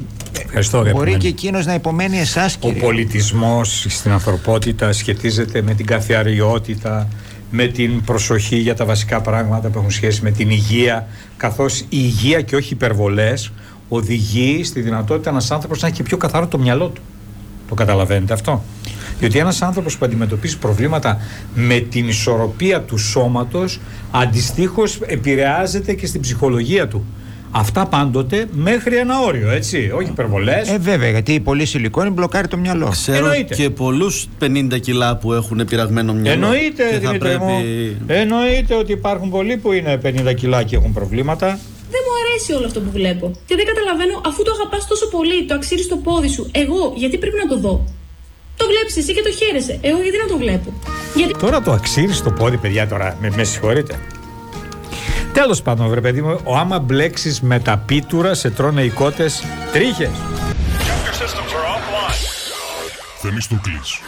Ευχαριστώ, 0.57 0.77
Μπορεί 0.77 0.89
αγαπημένη. 0.89 1.21
και 1.21 1.27
εκείνος 1.27 1.65
να 1.65 1.73
υπομένει 1.73 2.19
εσάς, 2.19 2.55
Ο 2.55 2.57
κύριε. 2.59 2.81
πολιτισμός 2.81 3.85
στην 3.89 4.11
ανθρωπότητα 4.11 4.91
σχετίζεται 4.91 5.61
με 5.61 5.73
την 5.73 5.85
καθιαριότητα, 5.85 7.07
με 7.51 7.67
την 7.67 8.01
προσοχή 8.03 8.55
για 8.55 8.75
τα 8.75 8.85
βασικά 8.85 9.21
πράγματα 9.21 9.69
που 9.69 9.77
έχουν 9.77 9.91
σχέση 9.91 10.21
με 10.23 10.31
την 10.31 10.49
υγεία, 10.49 11.07
καθώς 11.37 11.79
η 11.79 11.85
υγεία 11.89 12.41
και 12.41 12.55
όχι 12.55 12.73
υπερβολές 12.73 13.51
οδηγεί 13.89 14.63
στη 14.63 14.81
δυνατότητα 14.81 15.29
ένας 15.29 15.51
άνθρωπος 15.51 15.81
να 15.81 15.87
έχει 15.87 15.97
και 15.97 16.03
πιο 16.03 16.17
καθαρό 16.17 16.47
το 16.47 16.57
μυαλό 16.57 16.87
του. 16.87 17.01
Το 17.69 17.75
καταλαβαίνετε 17.75 18.33
αυτό; 18.33 18.63
Διότι 19.19 19.37
ένας 19.39 19.61
άνθρωπος 19.61 19.97
που 19.97 20.05
αντιμετωπίζει 20.05 20.57
προβλήματα 20.57 21.17
με 21.55 21.79
την 21.79 22.07
ισορροπία 22.07 22.81
του 22.81 22.97
σώματος 22.97 23.79
αντιστοίχως 24.11 24.99
επηρεάζεται 25.05 25.93
και 25.93 26.07
στην 26.07 26.21
ψυχολογία 26.21 26.87
του. 26.87 27.05
Αυτά 27.57 27.85
πάντοτε 27.85 28.45
μέχρι 28.51 28.95
ένα 28.97 29.19
όριο, 29.19 29.49
έτσι. 29.49 29.91
Όχι 29.95 30.09
υπερβολές. 30.09 30.69
Ε, 30.69 30.77
βέβαια, 30.77 31.09
γιατί 31.09 31.33
η 31.33 31.39
πολύ 31.39 31.65
σιλικόνη 31.65 32.09
μπλοκάρει 32.09 32.47
το 32.47 32.57
μυαλό. 32.57 32.87
Ξέρω 32.89 33.17
Εννοείται. 33.17 33.55
και 33.55 33.69
πολλούς 33.69 34.27
50 34.39 34.79
κιλά 34.79 35.17
που 35.17 35.33
έχουν 35.33 35.65
πειραγμένο 35.69 36.13
μυαλό. 36.13 36.45
Εννοείται, 36.45 36.83
και 36.83 36.93
θα 36.93 36.99
Δημήτρη 36.99 37.19
πρέπει. 37.19 37.43
μου. 37.43 37.61
Εννοείται 38.07 38.75
ότι 38.75 38.91
υπάρχουν 38.91 39.29
πολλοί 39.29 39.57
που 39.57 39.71
είναι 39.71 39.99
50 40.05 40.33
κιλά 40.35 40.63
και 40.63 40.75
έχουν 40.75 40.93
προβλήματα. 40.93 41.47
Δεν 41.91 42.01
μου 42.05 42.13
αρέσει 42.21 42.53
όλο 42.53 42.65
αυτό 42.65 42.79
που 42.79 42.91
βλέπω. 42.91 43.31
Και 43.45 43.55
δεν 43.55 43.65
καταλαβαίνω, 43.65 44.21
αφού 44.25 44.43
το 44.43 44.51
αγαπάς 44.57 44.87
τόσο 44.87 45.07
πολύ, 45.07 45.45
το 45.45 45.53
αξίζει 45.53 45.83
στο 45.83 45.97
πόδι 45.97 46.27
σου, 46.29 46.49
εγώ 46.51 46.93
γιατί 46.95 47.17
πρέπει 47.17 47.37
να 47.43 47.47
το 47.47 47.59
δω; 47.59 47.85
Το 48.57 48.65
βλέπεις 48.71 48.97
εσύ 48.97 49.13
και 49.13 49.21
το 49.21 49.31
χαίρεσαι. 49.31 49.79
Εγώ 49.81 49.97
γιατί 50.01 50.17
να 50.17 50.27
το 50.27 50.37
βλέπω; 50.37 50.73
Γιατί 51.15 51.33
Τώρα 51.39 51.61
το 51.61 51.71
αξίρι 51.71 52.13
στο 52.13 52.31
πόδι, 52.31 52.57
παιδιά, 52.57 52.87
τώρα 52.87 53.17
με, 53.21 53.31
με 53.35 53.43
συγχωρείτε. 53.43 53.95
Τέλος 55.35 55.61
πάντων, 55.61 55.89
βρε 55.89 56.01
παιδί 56.01 56.21
μου, 56.21 56.39
ο 56.43 56.57
άμα 56.57 56.79
μπλέξεις 56.79 57.41
με 57.41 57.59
τα 57.59 57.77
πίτουρα 57.77 58.33
σε 58.33 58.49
τρώνε 58.49 58.83
οι 58.83 58.89
κότες 58.89 59.43
τρίχες. 59.71 60.09
Θεμιστοκλής. 63.21 63.99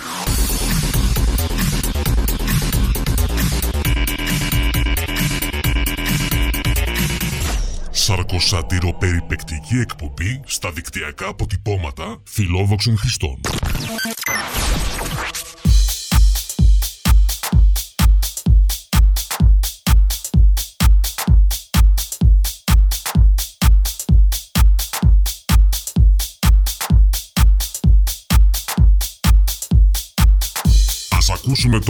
Σαρκοσάτηρο 7.92 8.94
περιπεκτική 8.94 9.78
εκπομπή 9.80 10.42
στα 10.46 10.72
δικτυακά 10.72 11.28
αποτυπώματα 11.28 12.22
φιλόδοξων 12.24 12.98
χρηστών. 12.98 13.40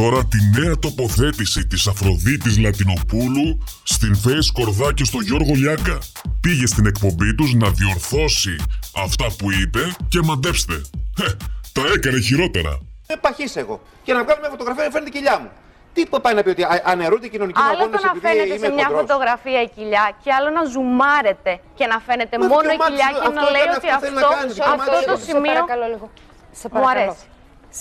Τώρα 0.02 0.20
τη 0.26 0.38
νέα 0.60 0.76
τοποθέτηση 0.86 1.68
της 1.68 1.88
Αφροδίτης 1.88 2.58
Λατινοπούλου 2.58 3.48
στην 3.84 4.16
Φέης 4.24 4.52
Κορδάκη 4.52 5.04
στο 5.04 5.20
Γιώργο 5.28 5.54
Λιάγκα. 5.62 5.98
Πήγε 6.42 6.66
στην 6.74 6.86
εκπομπή 6.86 7.36
τους 7.36 7.54
να 7.54 7.70
διορθώσει 7.70 8.56
αυτά 9.06 9.26
που 9.38 9.48
είπε 9.62 9.82
και 10.08 10.20
μαντέψτε. 10.24 10.76
Χε, 11.20 11.30
τα 11.76 11.82
έκανε 11.96 12.20
χειρότερα. 12.20 12.74
Δεν 13.08 13.20
παχύς 13.20 13.56
εγώ. 13.56 13.76
Και 14.04 14.14
να 14.14 14.24
βγάλω 14.24 14.40
μια 14.44 14.50
φωτογραφία 14.50 14.84
να 14.84 14.92
φαίνεται 14.92 15.10
η 15.14 15.16
κοιλιά 15.18 15.36
μου. 15.42 15.50
Τι 15.94 16.02
που 16.10 16.22
πάει 16.22 16.34
να 16.38 16.42
πει 16.44 16.50
ότι 16.56 16.64
α- 16.64 16.82
αναιρούνται 16.94 17.26
οι 17.26 17.30
κοινωνικοί 17.36 17.60
μου 17.60 17.66
Άλλο 17.68 17.78
το 17.78 17.84
αγώνες 17.84 18.02
να 18.04 18.10
επειδή 18.10 18.26
φαίνεται 18.28 18.54
είμαι 18.56 18.66
σε 18.68 18.74
μια 18.78 18.86
χοντρός. 18.88 19.02
φωτογραφία 19.02 19.60
η 19.68 19.70
κοιλιά 19.76 20.06
και 20.24 20.30
άλλο 20.38 20.50
να 20.58 20.64
ζουμάρετε 20.74 21.52
και 21.78 21.86
να 21.92 21.98
φαίνεται 22.08 22.36
Μα 22.42 22.46
μόνο 22.54 22.68
η 22.70 22.72
δικαιωμά 22.72 22.86
κοιλιά 22.90 23.08
της, 23.12 23.18
και 23.20 23.28
αυτό 23.30 23.40
να 23.40 23.50
λέει 23.56 23.66
έκανε, 23.68 23.78
ότι 23.80 23.88
αυτό 23.96 24.02
θέλει 24.06 24.16
να 24.20 24.22
αυτό, 24.26 24.34
κάνει, 24.36 24.50
δικαιωμά 24.54 24.84
αυτό 24.84 24.98
της. 25.00 25.06
το 25.12 25.16
Σε 25.20 25.26
σημείο 25.32 25.54
παρακαλώ 25.60 25.86
λίγο. 25.94 26.06
Σε 26.62 26.66
μου 26.72 26.76
παρακαλώ. 26.78 27.02
αρέσει. 27.04 27.26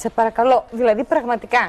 Σε 0.01 0.07
παρακαλώ. 0.19 0.57
Δηλαδή, 0.81 1.03
πραγματικά, 1.13 1.63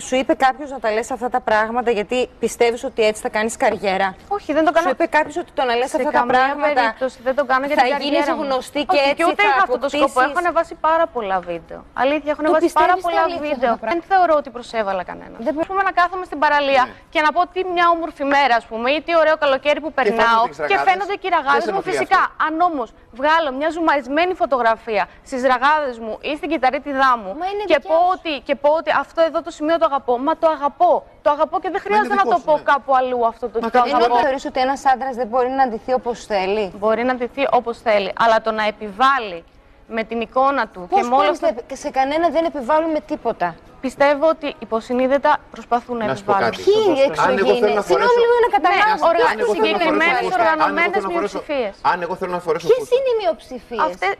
σου 0.00 0.14
είπε 0.16 0.34
κάποιος 0.34 0.70
να 0.70 0.78
τα 0.80 0.92
λες 0.92 1.10
αυτά 1.10 1.28
τα 1.28 1.40
πράγματα 1.40 1.90
γιατί 1.90 2.28
πιστεύεις 2.38 2.84
ότι 2.84 3.02
έτσι 3.04 3.22
θα 3.22 3.28
κάνεις 3.28 3.56
καριέρα; 3.56 4.14
Όχι, 4.28 4.52
δεν 4.52 4.64
το 4.64 4.72
κάνω. 4.72 4.86
Σου 4.86 4.92
είπε 4.92 5.06
κάποιος 5.06 5.36
ότι 5.36 5.50
το 5.54 5.64
να 5.64 5.74
λες 5.76 5.88
σε 5.90 5.96
αυτά 5.96 6.10
τα 6.10 6.18
καμία 6.18 6.34
πράγματα. 6.38 6.72
περίπτωση 6.80 7.18
δεν 7.22 7.34
το 7.34 7.44
κάνω 7.44 7.66
για 7.66 7.76
θα 7.76 7.82
την 7.82 7.90
γίνεις 7.92 8.18
καριέρα 8.18 8.34
μου. 8.36 8.42
γνωστή 8.42 8.80
και 8.84 8.96
Όχι, 8.96 9.02
έτσι 9.10 9.14
και 9.14 9.24
ούτε 9.30 9.42
θα 9.42 9.48
είχα 9.48 9.62
αυτό 9.66 9.78
το 9.78 9.88
σκοπό. 9.88 10.04
αποκτήσεις- 10.04 10.30
Έχω 10.30 10.38
ανεβάσει 10.44 10.74
πάρα 10.88 11.06
πολλά 11.14 11.36
βίντεο. 11.50 11.80
Αλήθεια, 12.04 12.30
έχω 12.32 12.40
Το 12.42 12.48
ανεβάσει 12.48 12.72
πάρα 12.72 12.92
πιστεύεις 12.94 13.04
πολλά 13.06 13.20
τα 13.22 13.26
αλήθεια 13.28 13.54
βίντεο. 13.54 13.72
αυτά 13.72 13.86
τα 13.86 13.92
Δεν 13.92 14.00
θεωρώ 14.10 14.34
ότι 14.40 14.48
προσέβαλα 14.56 15.02
κανένα. 15.10 15.36
Δεν 15.46 15.54
πούμε 15.68 15.82
να 15.88 15.92
κάθομαι 16.00 16.24
στην 16.30 16.38
παραλία 16.44 16.82
και 17.12 17.20
να 17.24 17.30
πω 17.36 17.40
τι 17.52 17.60
μια 17.74 17.86
όμορφη 17.94 18.24
μέρα, 18.34 18.54
ας 18.60 18.64
πούμε, 18.70 18.86
ή 18.96 18.98
τι 19.06 19.12
ωραίο 19.22 19.36
καλοκαίρι 19.44 19.80
που 19.84 19.92
περνάω 19.98 20.42
φαίνονται 20.42 20.48
τις 20.48 20.58
και 20.70 20.74
ραγάδες. 20.74 20.86
φαίνονται 20.88 21.14
και 21.20 21.26
οι 21.28 21.32
ραγάδες 21.38 21.64
Δεν 21.64 21.68
σε 21.68 21.72
μου. 21.72 21.80
ενοχλεί 21.82 21.92
Φυσικά, 21.96 22.20
αν 22.46 22.54
όμως 22.70 22.88
βγάλω 23.20 23.48
μια 23.58 23.68
ζουμαρισμένη 23.76 24.32
φωτογραφία 24.42 25.04
στις 25.28 25.40
ραγάδες 25.52 25.96
μου 26.04 26.14
ή 26.30 26.32
στην 26.38 26.48
κυταρίτιδά 26.52 27.10
μου 27.20 27.30
Μα 27.40 27.46
είναι 27.52 27.64
και 27.70 27.78
δικιά 27.80 27.90
πω, 27.90 27.96
σου. 28.02 28.14
ότι, 28.16 28.32
και 28.46 28.54
πω 28.62 28.70
ότι 28.80 28.90
αυτό 29.04 29.20
εδώ 29.28 29.38
το 29.46 29.50
σημείο 29.58 29.76
το 29.82 29.85
αγαπώ, 29.88 30.18
μα 30.18 30.36
το 30.36 30.48
αγαπώ. 30.48 30.92
Το 31.22 31.30
αγαπώ 31.30 31.60
και 31.60 31.70
δεν 31.70 31.80
χρειάζεται 31.80 32.14
να 32.14 32.22
δικό 32.22 32.30
το 32.34 32.36
σου, 32.38 32.44
πω 32.44 32.56
ναι. 32.56 32.62
κάπου 32.62 32.96
αλλού 32.96 33.26
αυτό 33.26 33.48
το, 33.48 33.58
το 33.60 33.70
Ενώ 33.86 33.96
αγαπώ. 33.96 34.18
θεωρείς 34.18 34.44
ότι 34.44 34.60
ένας 34.60 34.86
άντρας 34.86 35.14
δεν 35.16 35.26
μπορεί 35.26 35.48
να 35.48 35.62
αντιθεί 35.62 35.92
όπως 35.92 36.24
θέλει; 36.26 36.72
Μπορεί 36.78 37.02
να 37.04 37.14
ντυθεί 37.14 37.42
όπως 37.52 37.78
θέλει, 37.78 38.12
αλλά 38.18 38.40
το 38.40 38.50
να 38.52 38.64
επιβάλλει 38.66 39.44
με 39.88 40.02
την 40.04 40.20
εικόνα 40.20 40.68
του 40.68 40.86
Πώς 40.90 41.00
και 41.00 41.06
με 41.08 41.14
όλο 41.16 41.30
αυτό. 41.30 41.46
σε, 41.68 41.76
σε 41.76 41.90
κανένα 41.90 42.28
δεν 42.28 42.44
επιβάλλουμε 42.44 43.00
τίποτα. 43.00 43.54
Πιστεύω 43.80 44.28
ότι 44.28 44.54
υποσυνείδητα 44.58 45.36
προσπαθούν 45.50 45.96
να, 45.96 46.06
Να 46.06 46.14
σου 46.14 46.24
πω 46.24 46.32
επιβάλλουν. 46.32 46.56
κάτι. 46.56 46.70
Ποιοι 46.70 46.74
Θα 46.74 46.90
είναι 46.90 47.06
δώσω- 47.06 47.22
Αν 47.28 47.30
εγώ 47.30 47.36
θέλω 47.36 47.50
εξωγήινοι. 47.50 47.74
να 47.74 47.82
Συγγνώμη 47.82 48.10
φορέσω- 48.10 48.20
λίγο 48.24 48.36
να 48.46 48.50
καταλάβω. 48.56 48.94
Ναι, 48.96 49.08
οργα- 49.10 49.28
Αν 49.30 49.38
εγώ 49.42 49.52
θέλω 49.52 49.62
να 49.62 49.66
συγκεκριμένες 49.66 50.14
φορέσω 50.16 50.24
φούστα, 50.26 50.42
αν 50.42 50.46
εγώ 50.46 50.54
οργανωμένες 50.54 50.92
θέλω 50.94 51.06
να 51.08 51.14
φορέσω- 51.16 51.42
μειοψηφίες. 51.48 51.74
Αν 51.92 51.96
εγώ 52.04 52.14
θέλω 52.20 52.32
να 52.36 52.40
φορέσω 52.46 52.66
Ποιες 52.68 52.78
φούστα. 52.80 52.94
είναι 52.96 53.08
οι 53.12 53.16
μειοψηφίες; 53.22 53.80
Αυτές, 53.88 54.12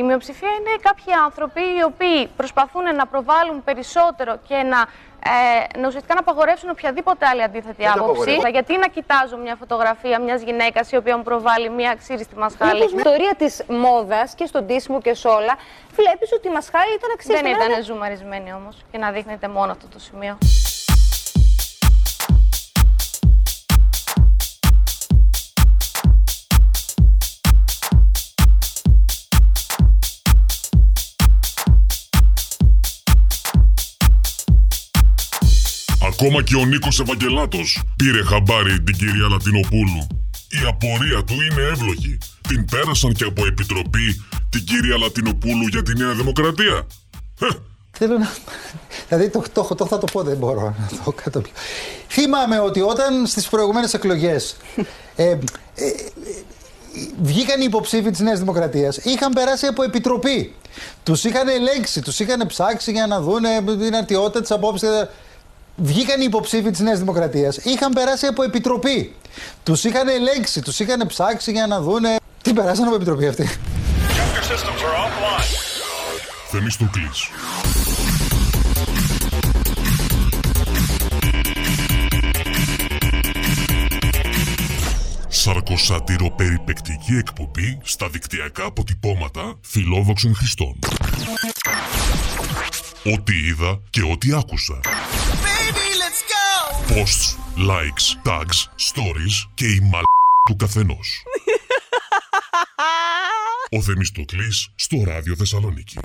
η 0.00 0.02
μειοψηφία 0.08 0.52
είναι 0.58 0.72
κάποιοι 0.88 1.10
άνθρωποι 1.28 1.62
οι 1.76 1.82
οποίοι 1.90 2.20
προσπαθούν 2.40 2.84
να 3.00 3.04
προβάλλουν 3.12 3.58
περισσότερο 3.68 4.32
και 4.48 4.56
να, 4.72 4.80
ε, 5.24 5.78
να 5.78 5.86
ουσιαστικά 5.86 6.14
να 6.14 6.20
απαγορεύσουν 6.20 6.70
οποιαδήποτε 6.70 7.26
άλλη 7.26 7.42
αντίθετη 7.42 7.82
Δεν 7.82 7.86
το 7.92 7.92
άποψη. 8.04 8.20
απαγορεύω. 8.20 8.48
Γιατί 8.48 8.76
να 8.76 8.86
κοιτάζω 8.86 9.36
μια 9.36 9.56
φωτογραφία 9.56 10.20
μιας 10.20 10.42
γυναίκας 10.42 10.92
η 10.92 10.96
οποία 10.96 11.16
μου 11.16 11.22
προβάλλει 11.22 11.68
μια 11.70 11.94
ξύριστη 11.94 12.36
μασχάλη; 12.36 12.82
Στην 12.82 12.96
ιστορία 12.98 13.34
της 13.38 13.62
μόδας 13.68 14.34
και 14.34 14.46
στον 14.46 14.66
τίσιμο 14.66 15.00
και 15.00 15.14
σε 15.14 15.28
όλα, 15.28 15.54
βλέπεις 15.92 16.32
ότι 16.32 16.48
η 16.48 16.50
μασχάλη 16.50 16.92
ήταν 16.94 17.10
αξίριστη. 17.14 17.42
Δεν 17.44 17.52
Εμένα 17.54 17.70
ήταν 17.70 17.84
ζουμαρισμένη 17.84 18.52
όμως 18.52 18.76
και 18.90 18.98
να 18.98 19.10
δείχνετε 19.10 19.48
μόνο 19.48 19.70
αυτό 19.72 19.86
το 19.86 19.98
σημείο. 19.98 20.38
Ακόμα 36.20 36.42
και 36.42 36.56
ο 36.56 36.64
Νίκος 36.64 37.00
Ευαγγελάτος 37.00 37.82
πήρε 37.96 38.22
χαμπάρι 38.24 38.80
την 38.82 38.96
κυρία 38.96 39.28
Λατινοπούλου. 39.30 40.06
Η 40.48 40.66
απορία 40.68 41.24
του 41.24 41.34
είναι 41.34 41.62
εύλογη. 41.72 42.18
Την 42.48 42.64
πέρασαν 42.64 43.12
και 43.12 43.24
από 43.24 43.46
επιτροπή 43.46 44.24
την 44.50 44.64
κυρία 44.64 44.96
Λατινοπούλου 44.98 45.66
για 45.70 45.82
τη 45.82 45.98
Νέα 45.98 46.12
Δημοκρατία. 46.12 46.86
Χε, 47.38 47.46
Θέλω 47.90 48.18
να. 48.18 48.30
Δηλαδή 49.08 49.28
το, 49.28 49.42
το, 49.52 49.74
το, 49.74 49.86
θα 49.86 49.98
το 49.98 50.06
πω, 50.12 50.22
δεν 50.22 50.36
μπορώ 50.36 50.60
να 50.62 50.88
το 51.04 51.12
κάνω 51.12 51.40
πιο. 51.40 51.52
Θυμάμαι 52.08 52.60
ότι 52.60 52.80
όταν 52.80 53.26
στις 53.26 53.48
προηγούμενες 53.48 53.94
εκλογές 53.94 54.56
ε, 55.16 55.24
ε, 55.24 55.36
ε, 55.74 55.92
βγήκαν 57.22 57.60
οι 57.60 57.64
υποψήφοι 57.66 58.10
της 58.10 58.20
Νέας 58.20 58.38
Δημοκρατίας, 58.38 58.96
είχαν 58.96 59.32
περάσει 59.32 59.66
από 59.66 59.82
επιτροπή. 59.82 60.54
Τους 61.02 61.24
είχαν 61.24 61.48
ελέγξει, 61.48 62.02
τους 62.02 62.18
είχαν 62.18 62.46
ψάξει 62.46 62.92
για 62.92 63.06
να 63.06 63.20
δουν 63.20 63.42
την 63.78 63.94
αρτιότητα 63.94 64.40
της 64.40 64.50
απόψης. 64.50 64.88
Βγήκαν 65.80 66.20
οι 66.20 66.24
υποψήφοι 66.26 66.70
της 66.70 66.80
Νέας 66.80 66.98
Δημοκρατίας, 66.98 67.56
είχαν 67.56 67.92
περάσει 67.92 68.26
από 68.26 68.42
επιτροπή. 68.42 69.14
Τους 69.62 69.84
είχαν 69.84 70.08
ελέγξει, 70.08 70.62
τους 70.62 70.78
είχαν 70.78 71.06
ψάξει 71.06 71.52
για 71.52 71.66
να 71.66 71.80
δουν. 71.80 72.02
Τι 72.42 72.52
περάσαν 72.52 72.86
από 72.86 72.94
επιτροπή 72.94 73.26
αυτή. 73.26 73.48
Θεμιστοκλής. 76.50 77.28
Σαρκοσάτηρο 85.28 86.30
περιπεκτική 86.30 87.14
εκπομπή 87.18 87.78
στα 87.82 88.08
δικτυακά 88.08 88.64
αποτυπώματα 88.64 89.58
φιλόδοξων 89.60 90.34
χρηστών. 90.34 90.78
ό,τι 93.04 93.32
είδα 93.46 93.80
και 93.90 94.02
ό,τι 94.02 94.32
άκουσα. 94.32 94.80
Posts, 96.88 97.36
likes, 97.56 98.16
tags, 98.24 98.58
stories 98.76 99.50
και 99.54 99.66
η 99.66 99.80
μαλ 99.80 100.02
του 100.44 100.56
καθενός. 100.56 101.22
Ο 103.78 103.82
Θεμιστοκλής 103.82 104.72
στο 104.76 105.02
Ράδιο 105.04 105.36
Θεσσαλονίκη. 105.36 105.98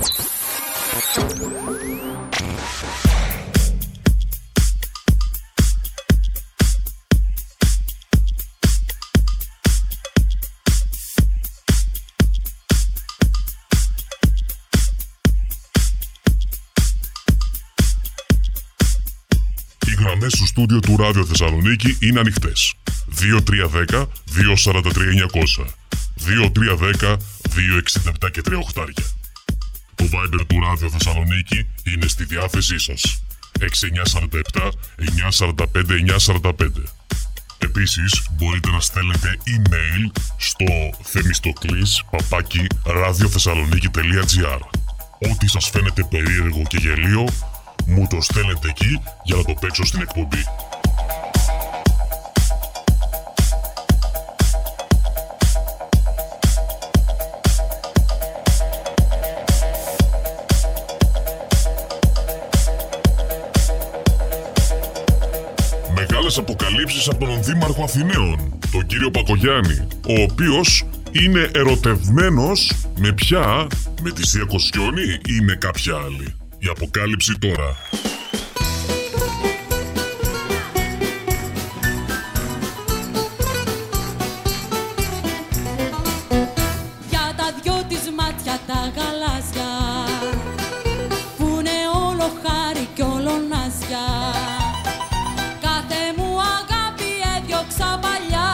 Στούντιο 20.53 20.79
του 20.79 20.97
Ράδιο 20.97 21.25
Θεσσαλονίκη 21.25 21.97
είναι 22.01 22.19
ανοιχτές. 22.19 22.73
2310 23.19 24.07
243 24.27 25.13
900. 25.31 25.65
2310 26.25 27.17
267 28.25 28.31
και 28.31 28.41
3 28.49 28.53
οχτάρια. 28.59 29.05
Το 29.95 30.05
Viber 30.13 30.45
του 30.47 30.59
Ράδιο 30.59 30.89
Θεσσαλονίκη 30.89 31.67
είναι 31.83 32.07
στη 32.07 32.23
διάθεσή 32.25 32.79
σας. 32.79 33.23
6947 33.59 34.71
945 35.29 35.99
945. 35.99 36.83
Επίσης, 37.57 38.21
μπορείτε 38.31 38.69
να 38.69 38.79
στέλνετε 38.79 39.37
email 39.45 40.11
στο 40.37 40.65
θεμιστοκλής 41.03 42.03
παπάκι 42.11 42.67
ραδιοθεσσαλονίκη.gr 42.85 44.59
Ό,τι 45.31 45.47
σας 45.47 45.69
φαίνεται 45.69 46.03
περίεργο 46.03 46.61
και 46.67 46.77
γελίο, 46.77 47.25
μου 47.87 48.07
το 48.09 48.21
στέλνετε 48.21 48.67
εκεί 48.69 49.01
για 49.23 49.35
να 49.35 49.43
το 49.43 49.53
παίξω 49.59 49.85
στην 49.85 50.01
εκπομπή. 50.01 50.43
Μεγάλες 65.95 66.37
αποκαλύψεις 66.37 67.07
από 67.07 67.25
τον 67.25 67.43
Δήμαρχο 67.43 67.83
Αθηναίων, 67.83 68.59
τον 68.71 68.85
κύριο 68.85 69.11
Πακογιάννη, 69.11 69.87
ο 70.07 70.21
οποίος 70.21 70.85
είναι 71.11 71.49
ερωτευμένος 71.53 72.71
με 72.97 73.11
ποια, 73.13 73.67
με 74.01 74.11
τη 74.11 74.27
Σία 74.27 74.45
Κοσιόνη 74.45 75.19
ή 75.25 75.41
με 75.41 75.55
κάποια 75.55 75.95
άλλη. 75.95 76.42
Η 76.63 76.67
αποκάλυψη 76.69 77.37
τώρα. 77.39 77.77
Για 87.09 87.33
τα 87.37 87.53
δυο 87.61 87.83
της 87.87 88.11
μάτια 88.17 88.59
τα 88.67 88.91
γαλάζια 88.95 89.71
Που 91.37 91.47
είναι 91.59 91.77
όλο 92.07 92.31
χάρη 92.43 92.87
κι 92.95 93.01
όλο 93.01 93.31
ναζιά 93.49 94.07
Κάθε 95.61 96.01
μου 96.17 96.39
αγάπη 96.57 97.11
έδιωξα 97.37 97.99
παλιά 98.01 98.51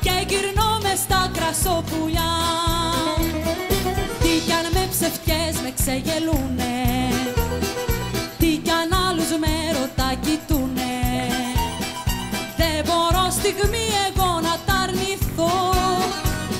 Και 0.00 0.26
γυρνώ 0.28 0.78
μες 0.82 0.98
στα 0.98 1.30
κρασοπουλιά 1.34 2.32
Τι 4.20 4.28
κι 4.46 4.52
αν 4.52 4.66
με 4.72 4.88
ψευτιές 4.90 5.60
με 5.62 5.72
ξεγελούνε 5.76 6.59
στιγμή 13.62 13.86
εγώ 14.08 14.30
να 14.46 14.54
τα 14.66 14.74
αρνηθώ 14.84 15.54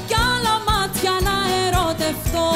Κι 0.07 0.15
άλλα 0.15 0.55
μάτια 0.69 1.11
να 1.27 1.37
ερωτευτώ 1.67 2.49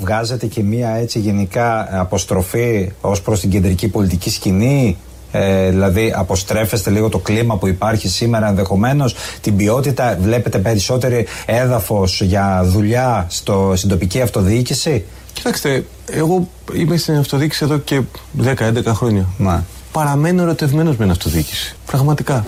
Βγάζετε 0.00 0.46
και 0.46 0.62
μία 0.62 0.90
έτσι 0.90 1.18
γενικά 1.18 2.00
αποστροφή 2.00 2.92
ως 3.00 3.22
προς 3.22 3.40
την 3.40 3.50
κεντρική 3.50 3.88
πολιτική 3.88 4.30
σκηνή; 4.30 4.96
Ε, 5.32 5.70
δηλαδή 5.70 6.12
αποστρέφεστε 6.16 6.90
λίγο 6.90 7.08
το 7.08 7.18
κλίμα 7.18 7.56
που 7.56 7.66
υπάρχει 7.66 8.08
σήμερα 8.08 8.48
ενδεχομένως; 8.48 9.14
Την 9.40 9.56
ποιότητα 9.56 10.18
βλέπετε 10.20 10.58
περισσότερη 10.58 11.26
έδαφος 11.46 12.20
για 12.22 12.62
δουλειά 12.64 13.26
στο, 13.28 13.72
στην 13.76 13.88
τοπική 13.88 14.20
αυτοδιοίκηση; 14.20 15.04
Κοιτάξτε, 15.32 15.84
εγώ 16.10 16.48
είμαι 16.74 16.96
στην 16.96 17.16
αυτοδιοίκηση 17.16 17.64
εδώ 17.64 17.78
και 17.78 18.00
10-11 18.42 18.84
χρόνια. 18.86 19.26
Μα. 19.38 19.64
Παραμένω 19.92 20.42
ερωτευμένος 20.42 20.96
με 20.96 21.02
την 21.02 21.10
αυτοδιοίκηση. 21.10 21.76
Πραγματικά. 21.86 22.44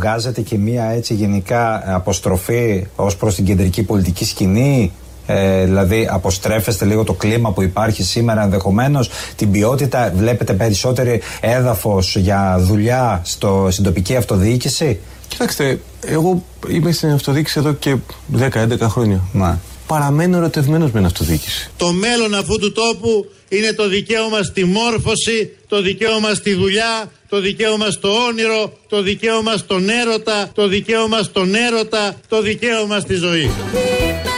Βγάζετε 0.00 0.40
και 0.40 0.58
μία 0.58 0.84
έτσι 0.84 1.14
γενικά 1.14 1.94
αποστροφή 1.94 2.86
ως 2.96 3.16
προς 3.16 3.34
την 3.34 3.44
κεντρική 3.44 3.82
πολιτική 3.82 4.24
σκηνή; 4.24 4.92
Ε, 5.26 5.64
δηλαδή 5.64 6.08
αποστρέφεστε 6.10 6.84
λίγο 6.84 7.04
το 7.04 7.12
κλίμα 7.12 7.52
που 7.52 7.62
υπάρχει 7.62 8.02
σήμερα 8.02 8.42
ενδεχομένως; 8.42 9.10
Την 9.36 9.50
ποιότητα 9.50 10.12
βλέπετε 10.16 10.52
περισσότερη 10.52 11.20
έδαφος 11.40 12.16
για 12.16 12.56
δουλειά 12.60 13.20
στο, 13.24 13.68
στην 13.70 13.84
τοπική 13.84 14.16
αυτοδιοίκηση; 14.16 14.98
Κοιτάξτε, 15.28 15.80
εγώ 16.06 16.42
είμαι 16.68 16.92
στην 16.92 17.10
αυτοδιοίκηση 17.10 17.58
εδώ 17.58 17.72
και 17.72 17.96
10-11 18.38 18.78
χρόνια. 18.80 19.20
Μα. 19.32 19.58
Παραμένω 19.94 20.36
ερωτευμένος 20.36 20.90
με 20.90 20.98
την 20.98 21.06
αυτοδιοίκηση. 21.06 21.70
Το 21.76 21.92
μέλλον 21.92 22.34
αυτού 22.34 22.58
του 22.58 22.72
τόπου 22.72 23.30
είναι 23.48 23.72
το 23.72 23.88
δικαίωμα 23.88 24.42
στη 24.42 24.64
μόρφωση, 24.64 25.50
το 25.68 25.82
δικαίωμα 25.82 26.34
στη 26.34 26.54
δουλειά, 26.54 27.10
το 27.28 27.40
δικαίωμα 27.40 27.90
στο 27.90 28.08
όνειρο, 28.28 28.72
το 28.88 29.02
δικαίωμα 29.02 29.56
στον 29.56 29.88
έρωτα, 29.88 30.50
το 30.54 30.68
δικαίωμα 30.68 31.22
στον 31.22 31.54
έρωτα, 31.54 32.14
το 32.28 32.42
δικαίωμα 32.42 32.98
στη 33.00 33.14
ζωή. 33.14 33.40
Είμαι 33.40 33.50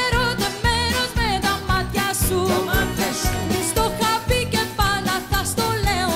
ερωτευμένος 0.09 1.09
με 1.15 1.29
τα 1.43 1.55
μάτια 1.69 2.09
σου 2.27 2.39
Στο 3.71 3.93
είχα 3.99 4.23
πει 4.29 4.47
και 4.51 4.63
πάντα 4.77 5.15
θα 5.31 5.45
στο 5.45 5.63
λέω 5.85 6.15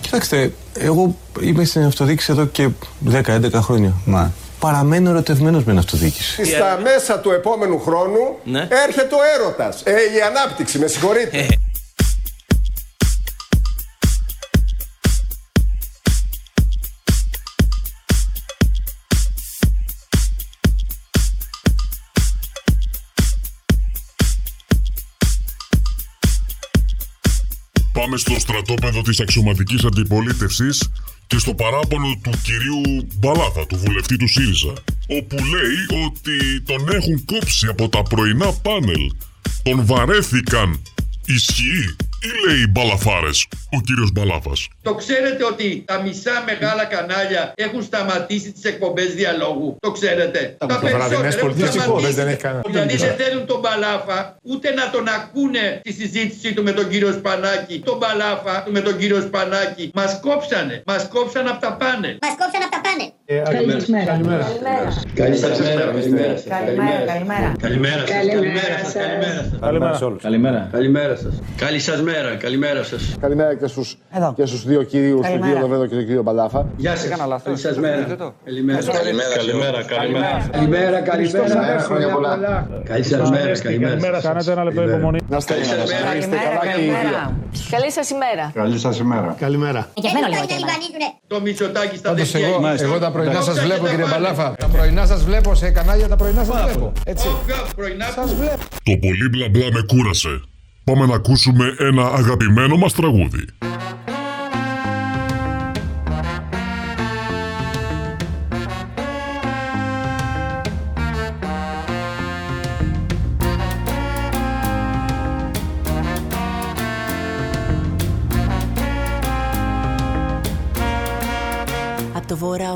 Κοιτάξτε, 0.00 0.52
εγώ 0.72 1.16
είμαι 1.40 1.64
στην 1.64 1.84
αυτοδιοίκηση 1.84 2.32
εδώ 2.32 2.46
και 2.46 2.68
10-11 3.10 3.52
χρόνια. 3.52 3.92
Μα. 4.04 4.32
Παραμένω 4.58 5.10
ερωτευμένος 5.10 5.64
με 5.64 5.70
την 5.70 5.78
αυτοδιοίκηση. 5.78 6.44
Στα 6.44 6.78
μέσα 6.82 7.18
του 7.18 7.30
επόμενου 7.30 7.80
χρόνου 7.80 8.38
έρχεται 8.86 9.14
ο 9.14 9.18
έρωτας. 9.40 9.82
Ε, 9.84 9.90
η 9.90 10.20
ανάπτυξη, 10.20 10.78
με 10.78 10.86
συγχωρείτε. 10.86 11.46
Πάμε 27.92 28.16
στο 28.16 28.34
στρατόπεδο 28.38 29.02
της 29.02 29.20
αξιωματικής 29.20 29.84
αντιπολίτευσης 29.84 30.88
και 31.26 31.38
στο 31.38 31.54
παράπονο 31.54 32.20
του 32.22 32.30
κυρίου 32.42 33.06
Μπαλάθα, 33.18 33.66
του 33.66 33.76
βουλευτή 33.76 34.16
του 34.16 34.28
ΣΥΡΙΖΑ, 34.28 34.72
όπου 35.08 35.36
λέει 35.36 36.04
ότι 36.06 36.62
τον 36.62 36.88
έχουν 36.88 37.24
κόψει 37.24 37.66
από 37.66 37.88
τα 37.88 38.02
πρωινά 38.02 38.52
πάνελ. 38.52 39.10
Τον 39.62 39.86
βαρέθηκαν. 39.86 40.82
Ισχύει 41.26 41.96
ή 42.26 42.46
λέει 42.46 42.66
μπαλαφάρες 42.70 43.46
ο 43.76 43.80
κύριος 43.86 44.10
Μπαλάφας. 44.12 44.68
Το 44.82 44.94
ξέρετε 44.94 45.44
ότι 45.44 45.84
τα 45.86 46.02
μισά 46.02 46.42
μεγάλα 46.46 46.84
κανάλια 46.84 47.52
έχουν 47.54 47.82
σταματήσει 47.82 48.52
τις 48.52 48.64
εκπομπές 48.64 49.14
διαλόγου. 49.14 49.76
Το 49.80 49.90
ξέρετε. 49.90 50.56
Τα, 50.58 50.66
βραδινές 50.78 51.34
έχουν 51.34 51.40
πολιτικές 51.40 51.68
σταματήσει. 51.68 51.78
εκπομπές 51.78 52.14
δεν 52.14 52.28
έχει 52.28 52.42
κανένα. 52.46 52.62
Δηλαδή 52.66 52.96
δεν 52.96 53.14
θέλουν 53.16 53.46
τον 53.46 53.60
Μπαλάφα 53.60 54.36
ούτε 54.42 54.70
να 54.70 54.90
τον 54.90 55.08
ακούνε 55.08 55.80
τη 55.82 55.92
συζήτησή 55.92 56.52
του 56.54 56.62
με 56.62 56.72
τον 56.72 56.88
κύριο 56.88 57.12
Σπανάκη. 57.12 57.76
Τον 57.84 57.96
Μπαλάφα 57.96 58.64
με 58.68 58.80
τον 58.80 58.98
κύριο 58.98 59.20
Σπανάκη. 59.20 59.90
Μας 59.94 60.18
κόψανε. 60.20 60.82
Μας 60.86 61.08
κόψανε 61.08 61.50
από 61.50 61.60
τα 61.60 61.72
πάνελ. 61.80 62.16
Μας 62.20 62.34
κόψαν 62.40 62.62
από 62.62 62.70
τα 62.76 62.80
πάνελ. 62.86 63.10
Καλησπέρα. 63.26 64.04
Καλημέρα. 64.04 64.04
Καλημέρα. 64.04 64.44
Καλημέρα. 65.14 65.36
σας. 65.36 65.58
Καλημέρα, 66.48 67.04
καλημέρα. 67.12 67.52
Καλημέρα 67.60 67.98
σας. 67.98 68.22
Καλημέρα 68.22 68.78
σας. 68.82 68.92
Καλημέρα 68.92 69.42
σας. 69.42 69.58
Καλημέρα 69.60 69.94
σε 69.94 70.04
όλους. 70.04 70.22
Καλημέρα. 70.22 70.68
Καλημέρα 70.72 71.16
σας. 71.16 71.34
Καλή 71.56 71.78
σας 71.78 72.02
μέρα. 72.02 72.34
Καλημέρα 72.36 72.82
σας. 72.84 73.14
Καλημέρα 73.20 73.54
και 73.54 73.66
στους, 73.66 73.98
και 74.36 74.46
στους 74.46 74.64
δύο 74.64 74.82
κυρίους, 74.82 75.12
τον 75.14 75.22
Καλημέρα. 75.22 75.46
κύριο 75.52 75.66
Δοβέδο 75.66 75.86
και 75.86 75.94
τον 75.94 76.04
κύριο 76.06 76.22
Μπαλάφα. 76.22 76.66
Γεια 76.76 76.96
σας. 76.96 77.08
Καλή 77.44 77.58
σας 77.58 77.76
μέρα. 77.78 78.06
Καλημέρα. 78.44 78.78
Καλημέρα, 78.92 79.82
καλημέρα. 79.86 80.48
Καλημέρα. 80.52 81.00
Καλημέρα. 81.00 81.78
Χρόνια 81.78 82.08
πολλά. 82.08 82.68
Καλή 82.84 83.04
σας 83.04 83.30
μέρα. 83.30 83.58
Καλημέρα. 83.58 84.20
Κάνετε 84.20 84.52
ένα 84.52 84.64
λεπτό 84.64 84.82
υπομονή. 84.82 85.18
Να 85.28 85.36
είστε 85.36 85.54
καλά. 85.54 85.84
Να 86.10 86.16
είστε 86.16 86.36
καλά 86.36 86.74
και 86.74 86.82
οι 86.82 86.84
δύο. 86.84 87.36
Καλή 87.70 87.90
σας 87.92 88.10
ημέρα. 88.10 88.50
Καλή 88.54 88.78
σας 88.78 88.98
ημέρα. 88.98 89.34
Καλημέρα. 89.38 89.88
Και 89.94 90.08
εμένα 90.10 90.28
λίγο 90.28 90.44
και 90.46 90.54
Το 91.26 91.40
Μητσοτάκι 91.40 91.96
στα 91.96 92.08
Πάντως 92.08 92.30
δεξιά. 92.30 92.48
εγώ, 92.48 92.58
είμαστε. 92.58 92.84
εγώ 92.84 92.98
τα 92.98 93.10
πρωινά 93.16 93.40
σας 93.40 93.44
Δόξα 93.44 93.62
βλέπω 93.64 93.84
και 93.84 93.90
κύριε 93.90 94.04
τα 94.04 94.10
Μπαλάφα. 94.10 94.54
Τα 94.54 94.66
πρωινά 94.66 95.06
σας 95.06 95.24
βλέπω 95.24 95.54
σε 95.54 95.70
κανάλια, 95.70 96.08
τα 96.08 96.16
πρωινά 96.16 96.44
σας 96.44 96.64
βλέπω. 96.64 96.92
Έτσι. 97.04 97.28
Σας 98.14 98.34
βλέπω. 98.34 98.62
Το 98.82 98.92
πολύ 99.06 99.28
μπλα 99.30 99.48
μπλα 99.48 99.68
με 99.72 99.82
κούρασε. 99.86 100.40
Πάμε 100.84 101.06
να 101.06 101.14
ακούσουμε 101.14 101.74
ένα 101.78 102.04
αγαπημένο 102.06 102.76
μας 102.76 102.92
τραγούδι. 102.92 103.44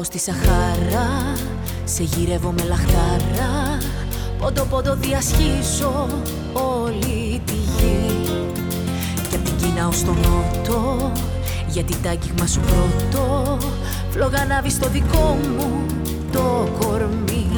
Απ' 0.00 0.06
το 0.06 0.08
βορρά 0.08 0.08
ως 0.08 0.08
τη 0.08 0.18
Σαχάρα 0.18 1.36
Σε 1.84 2.02
γυρεύω 2.02 2.50
με 2.50 2.62
λαχτάρα. 2.62 3.78
Πόντο 4.38 4.64
πόντο 4.64 4.94
διασχίζω 4.94 6.06
όλη 6.52 7.42
τη 7.44 7.52
γη. 7.52 8.28
Και 9.30 9.36
απ' 9.36 9.44
την 9.44 9.56
Κίνα 9.56 9.88
ως 9.88 10.04
τον 10.04 10.16
Νότο 10.16 11.12
Γιατί 11.68 11.96
τ' 11.96 12.06
άγγιγμα 12.06 12.46
σου 12.46 12.60
πρώτο. 12.60 13.58
Φλόγα 14.10 14.62
στο 14.68 14.88
δικό 14.88 15.38
μου 15.56 15.86
το 16.32 16.68
κορμί. 16.78 17.50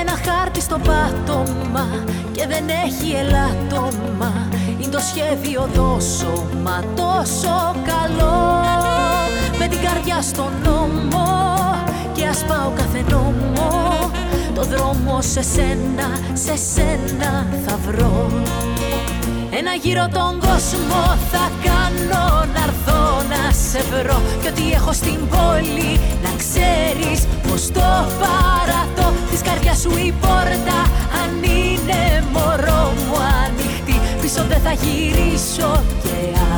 Ένα 0.00 0.18
χάρτη 0.24 0.60
στο 0.60 0.78
πάτωμα 0.78 1.86
και 2.32 2.46
δεν 2.46 2.64
έχει 2.84 3.14
ελάττωμα. 3.14 4.48
Είναι 4.80 4.90
το 4.90 4.98
σχέδιο 4.98 5.68
τόσο 5.74 6.46
μα 6.62 6.84
τόσο 6.96 7.74
καλό 7.84 8.81
Με 9.64 9.68
την 9.68 9.80
καρδιά 9.80 10.22
στον 10.22 10.52
νόμο 10.64 11.26
και 12.12 12.26
ας 12.26 12.44
πάω 12.44 12.70
κάθε 12.76 13.04
νόμο. 13.10 13.68
Το 14.54 14.62
δρόμο 14.62 15.20
σε 15.22 15.42
σένα, 15.42 16.08
σε 16.32 16.56
σένα 16.72 17.46
θα 17.66 17.78
βρω. 17.86 18.30
Ένα 19.50 19.72
γύρο 19.82 20.08
τον 20.12 20.40
κόσμο 20.40 21.02
θα 21.32 21.50
κάνω 21.64 22.44
να 22.54 22.62
έρθω 22.62 23.22
να 23.32 23.52
σε 23.52 23.80
βρω. 23.90 24.20
Κι 24.40 24.48
ό,τι 24.48 24.72
έχω 24.72 24.92
στην 24.92 25.18
πόλη 25.28 26.00
να 26.22 26.30
ξέρεις 26.42 27.26
πως 27.48 27.66
το 27.66 27.90
παρατώ. 28.22 29.12
Της 29.30 29.40
καρδιάς 29.40 29.78
σου 29.80 29.90
η 30.06 30.14
πόρτα 30.20 30.78
αν 31.22 31.42
είναι 31.42 32.24
μωρό 32.32 32.92
μου 33.06 33.16
ανοιχτή. 33.44 34.00
Πίσω 34.20 34.44
δεν 34.48 34.60
θα 34.64 34.72
γυρίσω 34.72 35.82
και 36.02 36.16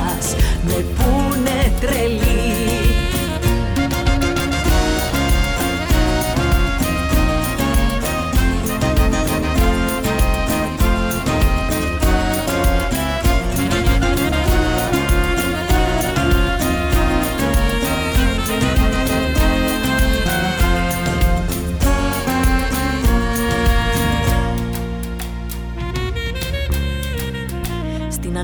ας 0.09 0.35
με 0.67 0.85
πούνε 0.97 1.73
τρελή 1.81 2.54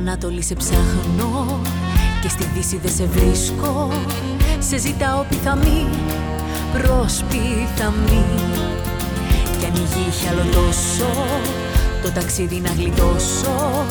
Στην 0.01 0.13
Ανάτολη 0.13 0.43
σε 0.43 0.55
ψάχνω 0.55 1.61
και 2.23 2.29
στη 2.29 2.45
Δύση 2.55 2.81
δεν 2.83 2.93
σε 2.93 3.05
βρίσκω. 3.05 3.91
Σε 4.59 4.79
ζητάω 4.79 5.25
πιθαμή 5.29 5.87
προς 6.73 7.25
πιθαμή. 7.29 8.25
Κι 9.59 9.65
αν 9.65 9.75
η 9.75 9.79
γη 9.79 10.07
είχε 10.09 10.29
άλλο 10.29 10.45
τόσο 10.55 11.13
το 12.03 12.11
ταξίδι 12.13 12.61
να 12.61 12.71
γλιτώσω. 12.71 13.85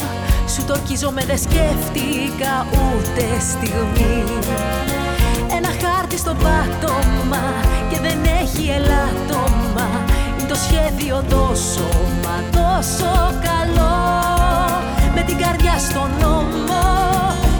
Σου 0.53 0.63
το 0.67 0.73
ορκίζομαι 0.73 1.25
δεν 1.25 1.37
σκέφτηκα 1.37 2.65
ούτε 2.71 3.25
στιγμή. 3.39 4.23
Ένα 5.57 5.69
χάρτη 5.81 6.17
στο 6.17 6.33
πάτωμα 6.33 7.43
και 7.89 7.99
δεν 8.01 8.19
έχει 8.41 8.69
ελάττωμα. 8.69 9.87
Είναι 10.39 10.47
το 10.47 10.55
σχέδιο 10.55 11.23
τόσο 11.29 11.87
μα 12.23 12.61
τόσο 12.61 13.33
καλό 13.43 14.08
Με 15.19 15.25
την 15.25 15.37
καρδιά 15.37 15.77
στον 15.77 16.09
νόμο. 16.21 16.81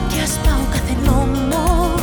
Και 0.08 0.22
ας 0.22 0.40
πάω 0.44 0.64
κάθε 0.72 0.96
νόμο 1.06 1.94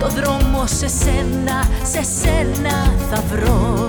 Το 0.00 0.08
δρόμο 0.08 0.66
σε 0.66 0.88
σένα, 0.88 1.68
σε 1.82 2.02
σένα 2.02 2.94
θα 3.10 3.22
βρω. 3.30 3.88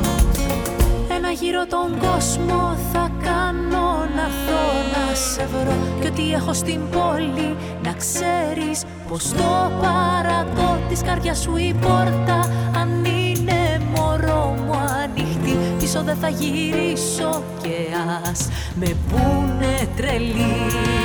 Ένα 1.18 1.32
γύρο 1.32 1.66
τον 1.68 2.00
κόσμο 2.00 2.78
θα 2.92 3.12
κάνω 3.24 3.88
να 4.16 4.22
έρθω 4.22 4.64
να 4.94 5.16
σε 5.16 5.48
βρω. 5.52 5.76
Κι 6.02 6.08
ό,τι 6.08 6.34
έχω 6.34 6.54
στην 6.54 6.80
πόλη 6.90 7.56
να 7.84 7.94
ξέρεις 7.94 8.84
πως 9.08 9.30
το 9.30 9.72
παρατώ 9.82 10.80
Της 10.90 11.02
καρδιάς 11.02 11.40
σου 11.40 11.58
η 11.58 11.76
πόρτα 11.82 12.40
αν 12.82 13.06
είναι 13.06 13.82
μωρό 13.96 14.56
μου 14.66 14.74
ανοιχτή. 15.04 15.58
Πίσω 15.80 16.02
δεν 16.04 16.18
θα 16.22 16.30
γυρίσω 16.30 17.44
και 17.62 17.76
ας 18.32 18.48
με 18.76 18.96
πούνε 19.10 19.90
τρελή 19.96 21.01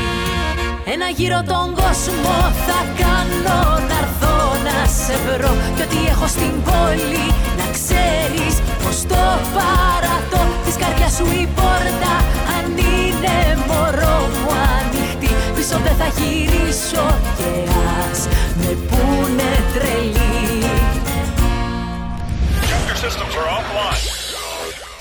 ένα 0.94 1.08
γύρο 1.16 1.42
τον 1.52 1.66
κόσμο 1.82 2.34
θα 2.66 2.80
κάνω 3.00 3.60
να 3.88 3.96
έρθω 4.02 4.36
να 4.66 4.76
σε 5.00 5.16
βρω. 5.24 5.52
Κι 5.76 5.82
ό,τι 5.82 5.98
έχω 6.12 6.26
στην 6.26 6.54
πόλη 6.68 7.26
να 7.58 7.66
ξέρεις 7.76 8.54
πως 8.82 8.96
το 9.12 9.24
παρατώ. 9.56 10.42
Της 10.64 10.76
καρδιάς 10.76 11.12
σου 11.16 11.26
η 11.42 11.48
πόρτα 11.58 12.14
αν 12.56 12.66
είναι 12.76 13.36
μωρό 13.68 14.18
μου 14.40 14.50
ανοιχτή. 14.76 15.30
Πίσω 15.54 15.76
δεν 15.86 15.96
θα 16.00 16.08
γυρίσω 16.18 17.04
και 17.38 17.50
ας 18.10 18.20
με 18.60 18.72
πούνε 18.88 19.50
τρελή. 19.74 20.24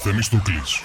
Θεμιστοκλής. 0.03 0.81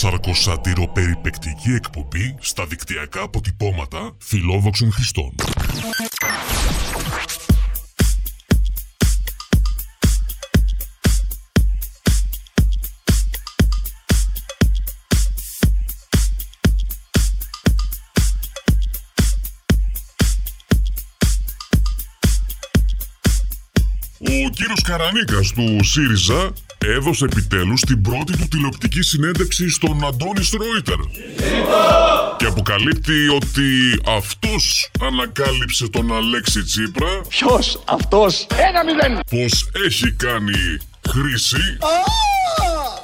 Σαρκοσάτηρο 0.00 0.86
περιπεκτική 0.88 1.70
εκπομπή 1.70 2.36
στα 2.40 2.66
δικτυακά 2.66 3.22
αποτυπώματα 3.22 4.16
φιλόδοξων 4.18 4.92
χρηστών. 4.92 5.34
Καρανίκας 24.90 25.52
του 25.52 25.84
ΣΥΡΙΖΑ 25.84 26.52
έδωσε 26.78 27.24
επιτέλους 27.24 27.80
την 27.80 28.02
πρώτη 28.02 28.36
του 28.36 28.48
τηλεοπτική 28.48 29.02
συνέντευξη 29.02 29.70
στον 29.70 30.04
Αντώνη 30.06 30.44
Στρόιτερ. 30.44 31.00
Και 32.36 32.46
αποκαλύπτει 32.46 33.28
ότι 33.28 34.00
αυτός 34.16 34.90
ανακάλυψε 35.00 35.88
τον 35.88 36.14
Αλέξη 36.14 36.62
Τσίπρα. 36.62 37.20
Ποιος 37.28 37.82
αυτός; 37.84 38.46
Ένα 38.68 38.84
μηδέν. 38.84 39.20
Πως 39.30 39.70
έχει 39.86 40.12
κάνει 40.12 40.76
χρήση 41.08 41.78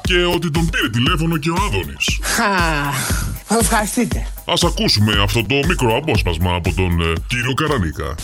και 0.01 0.25
ότι 0.25 0.51
τον 0.51 0.71
πήρε 0.71 0.89
τηλέφωνο 0.89 1.37
και 1.37 1.51
ο 1.51 1.57
Άδωνης. 1.67 2.19
Χα, 2.23 3.59
ευχαριστείτε. 3.59 4.27
Ας 4.45 4.65
ακούσουμε 4.65 5.23
αυτό 5.23 5.45
το 5.47 5.55
μικρό 5.67 5.97
απόσπασμα 5.97 6.55
από 6.55 6.73
τον 6.75 7.01
ε, 7.01 7.13
κύριο 7.27 7.55
Καρανίκα. 7.55 8.15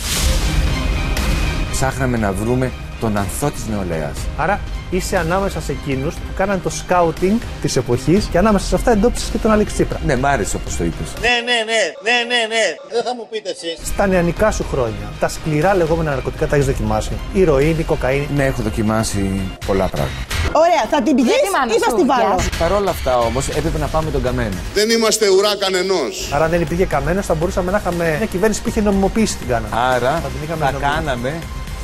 Ψάχναμε 1.71 2.17
να 2.17 2.31
βρούμε 2.31 2.71
τον 3.03 3.17
ανθό 3.17 3.49
της 3.51 3.63
νεολαίας. 3.67 4.17
Άρα 4.37 4.59
είσαι 4.89 5.17
ανάμεσα 5.17 5.61
σε 5.61 5.71
εκείνους 5.71 6.13
που 6.15 6.29
κάναν 6.35 6.61
το 6.61 6.69
σκάουτινγκ 6.69 7.39
της 7.61 7.75
εποχής 7.75 8.25
και 8.31 8.37
ανάμεσα 8.37 8.65
σε 8.65 8.75
αυτά 8.75 8.91
εντόπισες 8.91 9.29
και 9.29 9.37
τον 9.37 9.51
Αλέξη 9.51 9.73
Τσίπρα. 9.73 9.99
Ναι, 10.05 10.15
μ' 10.15 10.25
άρεσε 10.25 10.55
όπως 10.55 10.77
το 10.77 10.83
είπες. 10.83 11.07
Ναι, 11.21 11.27
ναι, 11.47 11.57
ναι, 11.69 11.81
ναι, 12.05 12.17
ναι, 12.31 12.41
ναι. 12.53 12.65
Δεν 12.93 13.03
θα 13.03 13.15
μου 13.15 13.27
πείτε 13.31 13.49
εσείς. 13.49 13.87
Στα 13.87 14.07
νεανικά 14.07 14.51
σου 14.51 14.65
χρόνια, 14.71 15.05
τα 15.19 15.27
σκληρά 15.27 15.75
λεγόμενα 15.75 16.09
ναρκωτικά 16.11 16.47
τα 16.47 16.55
έχεις 16.55 16.67
δοκιμάσει; 16.67 17.11
Ηρωίνη, 17.33 17.83
κοκαίνη; 17.83 18.27
Ναι, 18.35 18.45
έχω 18.45 18.61
δοκιμάσει 18.61 19.41
πολλά 19.65 19.87
πράγματα. 19.87 20.25
Ωραία, 20.51 20.83
θα 20.89 21.01
την 21.01 21.15
πηγείς 21.15 21.31
ή 21.75 21.79
θα 21.79 21.89
στη 21.89 22.03
βάλω; 22.05 22.35
Παρ' 22.59 22.71
όλα 22.71 22.89
αυτά 22.89 23.17
όμως 23.17 23.47
έπρεπε 23.49 23.77
να 23.77 23.87
πάμε 23.87 24.11
τον 24.11 24.21
καμένο. 24.23 24.55
Δεν 24.73 24.89
είμαστε 24.89 25.29
ουρά 25.29 25.55
κανενός. 25.55 26.29
Άρα 26.33 26.43
αν 26.45 26.49
δεν 26.51 26.61
υπήρχε 26.61 26.85
καμένα, 26.85 27.21
θα 27.21 27.33
μπορούσαμε 27.33 27.71
να 27.71 27.77
είχαμε 27.77 28.15
μια 28.17 28.25
κυβέρνηση 28.25 28.61
που 28.61 28.69
είχε 28.69 28.81
νομιμοποιήσει 28.81 29.37
την 29.37 29.47
κάναμε. 29.47 29.75
Άρα 29.93 30.11
Θα 30.23 30.27
την 30.27 30.39
είχαμε 30.43 30.65
θα 30.65 30.71
νομιμοποιήσει. 30.71 31.03
κάναμε 31.05 31.33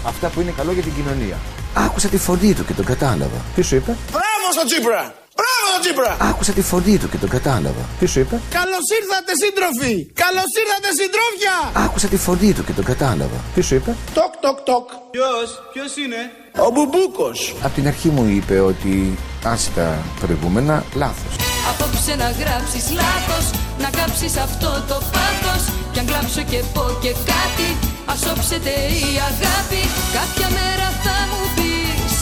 αυτά 0.03 0.27
που 0.27 0.41
είναι 0.41 0.53
καλό 0.57 0.71
για 0.71 0.83
την 0.83 0.93
κοινωνία. 0.93 1.37
Άκουσα 1.73 2.07
τη 2.07 2.17
φωνή 2.17 2.53
του 2.53 2.65
και 2.65 2.73
τον 2.73 2.85
κατάλαβα. 2.85 3.39
Τι 3.55 3.61
σου 3.61 3.75
είπε, 3.75 3.91
Μπράβο 4.11 4.45
στο 4.51 4.65
Τσίπρα! 4.65 5.01
Μπράβο 5.39 5.63
στο 5.71 5.79
Τσίπρα! 5.83 6.17
Άκουσα 6.29 6.51
τη 6.53 6.61
φωνή 6.61 6.97
του 6.97 7.09
και 7.09 7.17
τον 7.17 7.29
κατάλαβα. 7.29 7.83
τι 7.99 8.05
σου 8.05 8.19
είπε; 8.19 8.35
Καλώς 8.57 8.85
ήρθατε 8.99 9.31
σύντροφοι! 9.43 9.93
Καλώς 10.23 10.49
ήρθατε 10.61 10.89
συντρόφια! 10.99 11.55
Άκουσα 11.85 12.07
τη 12.07 12.17
φωνή 12.17 12.53
του 12.53 12.63
και 12.63 12.71
τον 12.71 12.85
κατάλαβα. 12.91 13.37
Τι 13.55 13.61
σου 13.61 13.75
είπε; 13.75 13.95
Τοκ, 14.13 14.33
τοκ, 14.45 14.57
τοκ. 14.69 14.87
Ποιος, 15.13 15.47
ποιος 15.73 15.91
είναι; 16.03 16.19
Ο 16.65 16.69
Μπουμπούκος. 16.73 17.39
Απ' 17.65 17.73
την 17.73 17.87
αρχή 17.87 18.09
μου 18.15 18.23
είπε 18.35 18.59
ότι 18.59 19.17
άσε 19.43 19.69
τα 19.75 19.87
προηγούμενα 20.19 20.75
λάθος. 21.01 21.33
Απόψε 21.71 22.15
να 22.15 22.29
γράψεις 22.39 22.85
λάθος 23.01 23.45
Να 23.83 23.89
κάψεις 23.99 24.37
αυτό 24.37 24.69
το 24.87 24.97
πάθος 25.13 25.63
Κι 25.91 25.99
αν 25.99 26.05
κλάψω 26.05 26.41
και 26.41 26.63
πω 26.73 26.85
και 27.01 27.11
κάτι 27.31 27.67
Ας 28.13 28.21
όψετε 28.33 28.73
η 29.09 29.11
αγάπη 29.31 29.81
Κάποια 30.17 30.47
μέρα 30.57 30.87
θα 31.03 31.17
μου 31.29 31.41
πεις. 31.55 32.13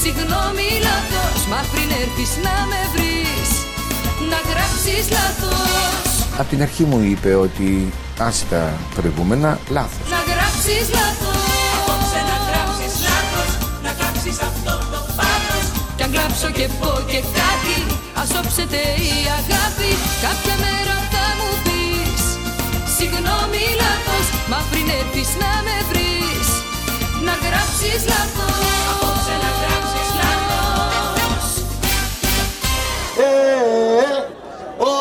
Συγγνώμη 0.00 0.68
λάθος 0.86 1.40
Μα 1.52 1.60
πριν 1.72 1.88
έρθεις 2.02 2.30
να 2.46 2.56
με 2.70 2.80
βρεις. 2.94 3.50
Να 4.30 4.38
γράψεις 4.50 5.04
λάθος. 5.16 6.10
Απ' 6.40 6.48
την 6.52 6.60
αρχή 6.66 6.84
μου 6.90 6.98
είπε 7.10 7.30
ότι 7.46 7.92
άσε 8.26 8.44
τα 8.52 8.62
προηγούμενα 8.96 9.50
λάθος. 9.76 10.06
Να 10.14 10.20
γράψεις 10.30 10.84
λάθος. 10.98 11.42
Απόψε 11.78 12.20
να 12.30 12.36
γράψεις 12.46 12.92
λάθος 13.06 13.50
Να 13.86 13.90
κάψεις 14.00 14.36
αυτό 14.50 14.74
το 14.92 15.00
πάθος. 15.18 15.66
Κι 15.96 16.02
αν 16.06 16.10
κλάψω 16.14 16.48
και 16.58 16.66
πω 16.80 16.90
και 17.10 17.20
κάτι 17.38 17.76
Ας 18.20 18.30
όψετε 18.40 18.80
η 19.08 19.12
αγάπη. 19.40 19.90
Κάποια 20.24 20.54
μέρα 20.64 20.80
θα 20.80 20.84
μου 20.84 20.84
πεις 20.84 20.89
Συγγνώμη 23.00 23.64
λάθος 23.82 24.26
Μα 24.50 24.60
πριν 24.70 24.86
έρθεις 25.00 25.30
να 25.42 25.52
με 25.66 25.76
βρεις 25.90 26.48
Να 27.26 27.34
γράψεις 27.44 28.00
λάθος 28.12 28.58
Απόψε 28.90 29.34
να 29.44 29.50
γράψεις 29.60 30.08
λάθος 30.20 31.44
Ε, 33.16 33.30
ε, 34.04 34.18
ο, 34.90 34.92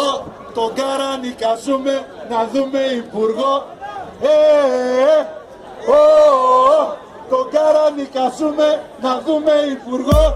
ο, 0.00 0.24
τον 0.54 0.70
κάρα 0.78 1.10
νοικαζούμε 1.22 1.94
να 2.30 2.48
δούμε 2.52 2.80
υπουργό. 3.02 3.54
Ε, 4.20 4.36
ε, 5.12 5.18
ο, 5.92 6.00
ο, 6.74 6.96
τον 7.30 7.44
κάρα 7.54 7.90
νοικαζούμε 7.96 8.68
να 9.00 9.12
δούμε 9.26 9.52
υπουργό. 9.76 10.34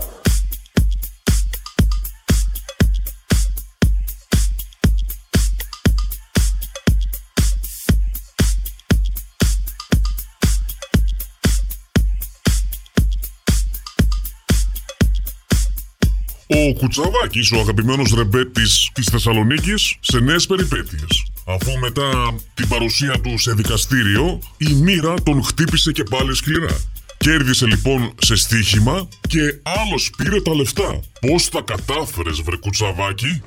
Ο 16.71 16.73
Κουτσαβάκης, 16.73 17.53
ο 17.53 17.59
αγαπημένος 17.59 18.15
ρεμπέτης 18.15 18.91
της 18.95 19.07
Θεσσαλονίκης, 19.07 19.97
σε 20.01 20.19
νέες 20.21 20.47
περιπέτειες. 20.47 21.25
Αφού 21.47 21.79
μετά 21.79 22.35
την 22.55 22.69
παρουσία 22.69 23.21
του 23.21 23.39
σε 23.39 23.53
δικαστήριο, 23.53 24.41
η 24.57 24.73
μοίρα 24.73 25.15
τον 25.23 25.43
χτύπησε 25.43 25.93
και 25.93 26.03
πάλι 26.03 26.35
σκληρά. 26.35 26.77
Κέρδισε 27.17 27.67
λοιπόν 27.67 28.15
σε 28.21 28.37
στοίχημα 28.37 29.09
και 29.29 29.41
άλλος 29.63 30.11
πήρε 30.17 30.43
τα 30.43 30.55
λεφτά. 30.55 31.01
Πώς 31.21 31.49
τα 31.49 31.61
κατάφερες 31.61 32.41
βρε 32.41 32.57
Κουτσαβάκη; 32.57 33.43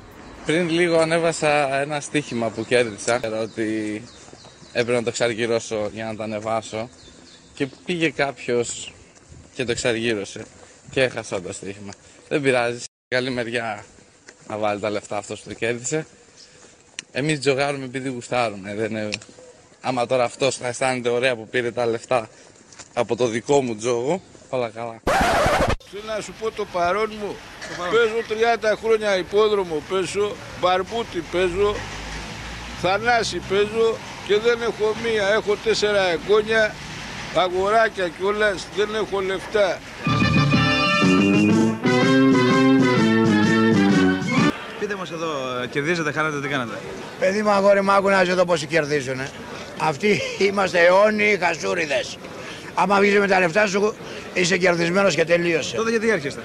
Πριν 0.46 0.70
λίγο 0.70 0.98
ανέβασα 0.98 1.80
ένα 1.80 2.00
στοίχημα 2.00 2.48
που 2.48 2.64
κέρδισα 2.64 3.20
ότι 3.42 4.02
έπρεπε 4.72 4.98
να 4.98 5.02
το 5.02 5.08
εξαργυρώσω 5.08 5.90
για 5.94 6.04
να 6.04 6.16
το 6.16 6.22
ανεβάσω 6.22 6.88
και 7.54 7.68
πήγε 7.84 8.08
κάποιος 8.08 8.92
και 9.54 9.64
το 9.64 9.70
εξαργύρωσε 9.70 10.44
και 10.90 11.02
έχασα 11.02 11.42
το 11.42 11.52
στοίχημα. 11.52 11.92
Δεν 12.28 12.40
πειράζει, 12.42 12.84
καλή 13.08 13.30
μεριά 13.30 13.84
να 14.48 14.56
βάλει 14.56 14.80
τα 14.80 14.90
λεφτά 14.90 15.16
αυτός 15.16 15.40
που 15.40 15.48
το 15.48 15.54
κέρδισε. 15.54 16.06
Εμείς 17.12 17.40
τζογάρουμε 17.40 17.84
επειδή 17.84 18.08
γουστάρουμε. 18.08 18.74
Δεν 18.74 18.90
είναι... 18.90 19.08
Άμα 19.80 20.06
τώρα 20.06 20.24
αυτός 20.24 20.56
θα 20.56 20.66
αισθάνεται 20.66 21.08
ωραία 21.08 21.36
που 21.36 21.48
πήρε 21.48 21.70
τα 21.70 21.86
λεφτά 21.86 22.28
από 22.94 23.16
το 23.16 23.26
δικό 23.26 23.62
μου 23.62 23.76
τζόγο, 23.76 24.22
όλα 24.48 24.68
καλά. 24.68 25.00
Θέλω 25.90 26.02
να 26.16 26.20
σου 26.20 26.34
πω 26.40 26.50
το 26.50 26.64
παρόν 26.72 27.12
μου. 27.20 27.36
Παίζω 27.78 28.48
30 28.72 28.76
χρόνια 28.82 29.16
υπόδρομο, 29.16 29.82
παίζω 29.88 30.36
μπαρμπούτι, 30.60 31.22
παίζω 31.32 31.74
θανάση, 32.80 33.38
παίζω 33.38 33.96
και 34.26 34.38
δεν 34.38 34.62
έχω 34.62 34.94
μία. 35.02 35.28
Έχω 35.28 35.56
τέσσερα 35.56 36.02
εγγόνια, 36.08 36.74
αγοράκια 37.34 38.08
κιόλας, 38.08 38.66
δεν 38.76 38.94
έχω 38.94 39.20
λεφτά. 39.20 39.78
Πείτε 44.84 44.96
μας 44.96 45.10
εδώ, 45.10 45.26
κερδίζετε, 45.70 46.12
χάνετε, 46.12 46.40
τι 46.40 46.48
κάνετε. 46.48 46.78
Παιδί 47.18 47.42
μου, 47.42 47.50
αγόρι 47.50 47.82
μου, 47.82 47.92
άκου 47.92 48.08
να 48.08 48.24
δω 48.24 48.44
πόσοι 48.44 48.66
κερδίζουν. 48.66 49.20
Αυτοί 49.78 50.20
είμαστε 50.38 50.78
αιώνιοι 50.78 51.38
χασούριδες. 51.42 52.18
Άμα 52.74 52.98
βγεις 53.00 53.18
με 53.18 53.26
τα 53.26 53.38
λεφτά 53.38 53.66
σου, 53.66 53.94
είσαι 54.34 54.56
κερδισμένος 54.56 55.14
και 55.14 55.24
τελείωσε. 55.24 55.76
Τότε 55.76 55.90
γιατί 55.90 56.10
έρχεστε; 56.10 56.40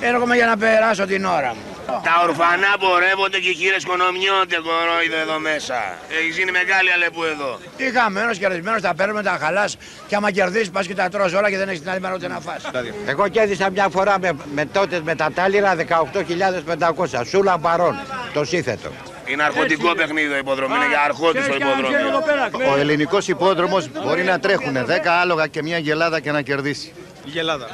Έρχομαι 0.00 0.34
για 0.34 0.46
να 0.46 0.56
περάσω 0.56 1.06
την 1.06 1.24
ώρα 1.24 1.54
μου. 1.54 1.73
Τα 1.86 2.14
ορφανά 2.26 2.72
πορεύονται 2.78 3.38
και 3.38 3.48
οι 3.48 3.54
χείρες 3.54 3.84
κονομιώνται 3.84 4.58
κορόιδε 4.66 5.20
εδώ 5.26 5.38
μέσα. 5.38 5.78
Έχεις 6.18 6.36
γίνει 6.38 6.50
μεγάλη 6.50 6.90
αλεπού 6.96 7.22
εδώ. 7.24 7.58
Τι 7.76 7.84
χαμένος, 7.96 8.38
κερδισμένος, 8.38 8.80
τα 8.80 8.94
παίρνουμε, 8.94 9.22
τα 9.22 9.38
χαλάς 9.40 9.76
και 10.08 10.16
άμα 10.16 10.30
κερδίσεις 10.30 10.70
πας 10.70 10.86
και 10.86 10.94
τα 10.94 11.08
τρως 11.08 11.32
όλα 11.32 11.50
και 11.50 11.58
δεν 11.58 11.68
έχεις 11.68 11.80
την 11.80 11.90
άλλη 11.90 12.00
μέρα 12.00 12.14
ούτε 12.14 12.28
να 12.28 12.40
φας. 12.40 12.62
Εγώ 13.06 13.28
κέρδισα 13.28 13.70
μια 13.70 13.88
φορά 13.88 14.18
με, 14.18 14.30
με 14.54 14.64
τότε 14.64 15.00
με 15.04 15.14
τα 15.14 15.32
τάλιρα 15.34 15.74
18.500. 15.74 17.24
Σούλα 17.26 17.56
μπαρών. 17.56 17.94
Το 18.32 18.44
σύνθετο. 18.44 18.90
Είναι 19.26 19.42
αρχοντικό 19.42 19.94
παιχνίδι 19.94 20.28
το 20.28 20.36
υποδρόμιο, 20.36 20.76
είναι 20.76 20.88
για 20.88 21.00
αρχόντους 21.04 21.46
το 21.46 21.54
υποδρόμιο. 21.54 22.72
Ο 22.72 22.76
ελληνικός 22.78 23.28
υπόδρομος 23.28 23.88
μπορεί 24.04 24.22
να 24.22 24.38
τρέχουν 24.38 24.76
10 24.86 25.06
άλογα 25.20 25.46
και 25.46 25.62
μια 25.62 25.78
γελάδα 25.78 26.20
και 26.20 26.30
να 26.32 26.42
κερδίσει. 26.42 26.92
Η 27.24 27.30
γελάδα. 27.30 27.68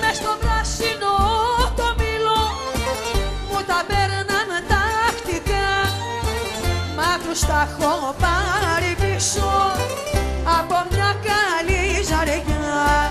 Μες 0.00 0.22
τα 7.54 7.68
έχω 7.70 8.14
πάρει 8.20 8.94
πίσω 9.00 9.50
από 10.60 10.74
μια 10.90 11.16
καλή 11.30 12.02
ζαριά. 12.02 13.10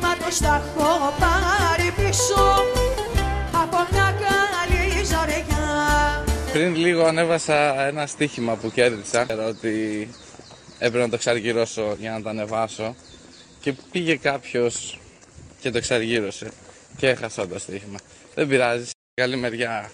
Μα 0.00 0.16
τους 0.16 0.38
τα 0.38 0.62
έχω 0.64 1.14
πάρει 1.18 1.92
πίσω 1.96 2.44
από 3.62 3.76
μια 3.90 4.14
καλή 4.24 5.04
ζαριά. 5.04 6.24
Πριν 6.52 6.76
λίγο 6.76 7.04
ανέβασα 7.04 7.86
ένα 7.86 8.06
στοίχημα 8.06 8.54
που 8.54 8.70
κέρδισα. 8.70 9.26
Ότι 9.48 10.08
έπρεπε 10.78 11.04
να 11.04 11.08
το 11.08 11.14
εξαργυρώσω 11.14 11.96
για 11.98 12.10
να 12.10 12.22
το 12.22 12.28
ανεβάσω. 12.28 12.94
Και 13.60 13.72
πήγε 13.90 14.16
κάποιος 14.16 15.00
και 15.60 15.70
το 15.70 15.78
εξαργύρωσε. 15.78 16.50
Και 16.96 17.08
έχασα 17.08 17.48
το 17.48 17.58
στοίχημα. 17.58 17.98
Δεν 18.34 18.48
πειράζει, 18.48 18.90
καλή 19.14 19.36
μεριά 19.36 19.90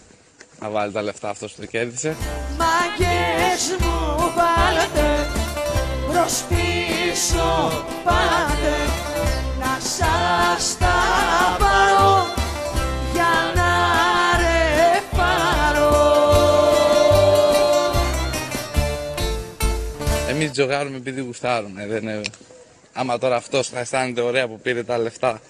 να 0.61 0.68
βάλει 0.68 0.92
τα 0.92 1.03
λεφτά 1.03 1.29
αυτός 1.29 1.53
που 1.53 1.61
το 1.61 1.66
κέρδισε. 1.66 2.16
Μάγκες 3.48 3.76
μου 3.80 4.32
βάλετε 4.37 5.30
προς 6.12 6.44
πίσω 6.48 7.70
πάτε 8.04 8.76
να 9.58 9.78
σας 9.80 10.76
τα 10.78 10.96
πάρω 11.58 12.26
για 13.12 13.52
να 13.54 13.70
ρεπάρω 14.37 15.96
Εμείς 20.28 20.50
τζογάρουμε 20.50 20.96
επειδή 20.96 21.20
γουστάρουμε. 21.20 21.87
Δεν 21.87 22.02
είναι... 22.02 22.20
Άμα 22.92 23.18
τώρα 23.18 23.37
αυτός 23.37 23.68
θα 23.68 23.78
αισθάνεται 23.78 24.20
ωραία 24.20 24.48
που 24.48 24.61
πήρε 24.61 24.82
τα 24.82 24.98
λεφτά 24.98 25.40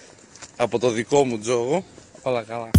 από 0.57 0.79
το 0.79 0.89
δικό 0.89 1.25
μου 1.25 1.39
τζόγο, 1.39 1.83
όλα 2.21 2.43
καλά. 2.43 2.69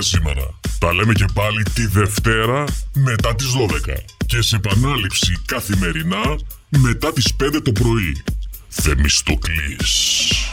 Για 0.00 0.18
σήμερα. 0.18 0.58
Τα 0.78 0.92
λέμε 0.92 1.12
και 1.12 1.24
πάλι 1.34 1.62
τη 1.62 1.86
Δευτέρα 1.86 2.64
μετά 2.94 3.34
τις 3.34 3.46
12 3.46 3.94
και 4.26 4.42
σε 4.42 4.56
επανάληψη 4.56 5.32
καθημερινά 5.46 6.38
μετά 6.68 7.12
τις 7.12 7.32
5 7.36 7.60
το 7.62 7.72
πρωί. 7.72 8.22
Θεμιστοκλής. 8.68 10.49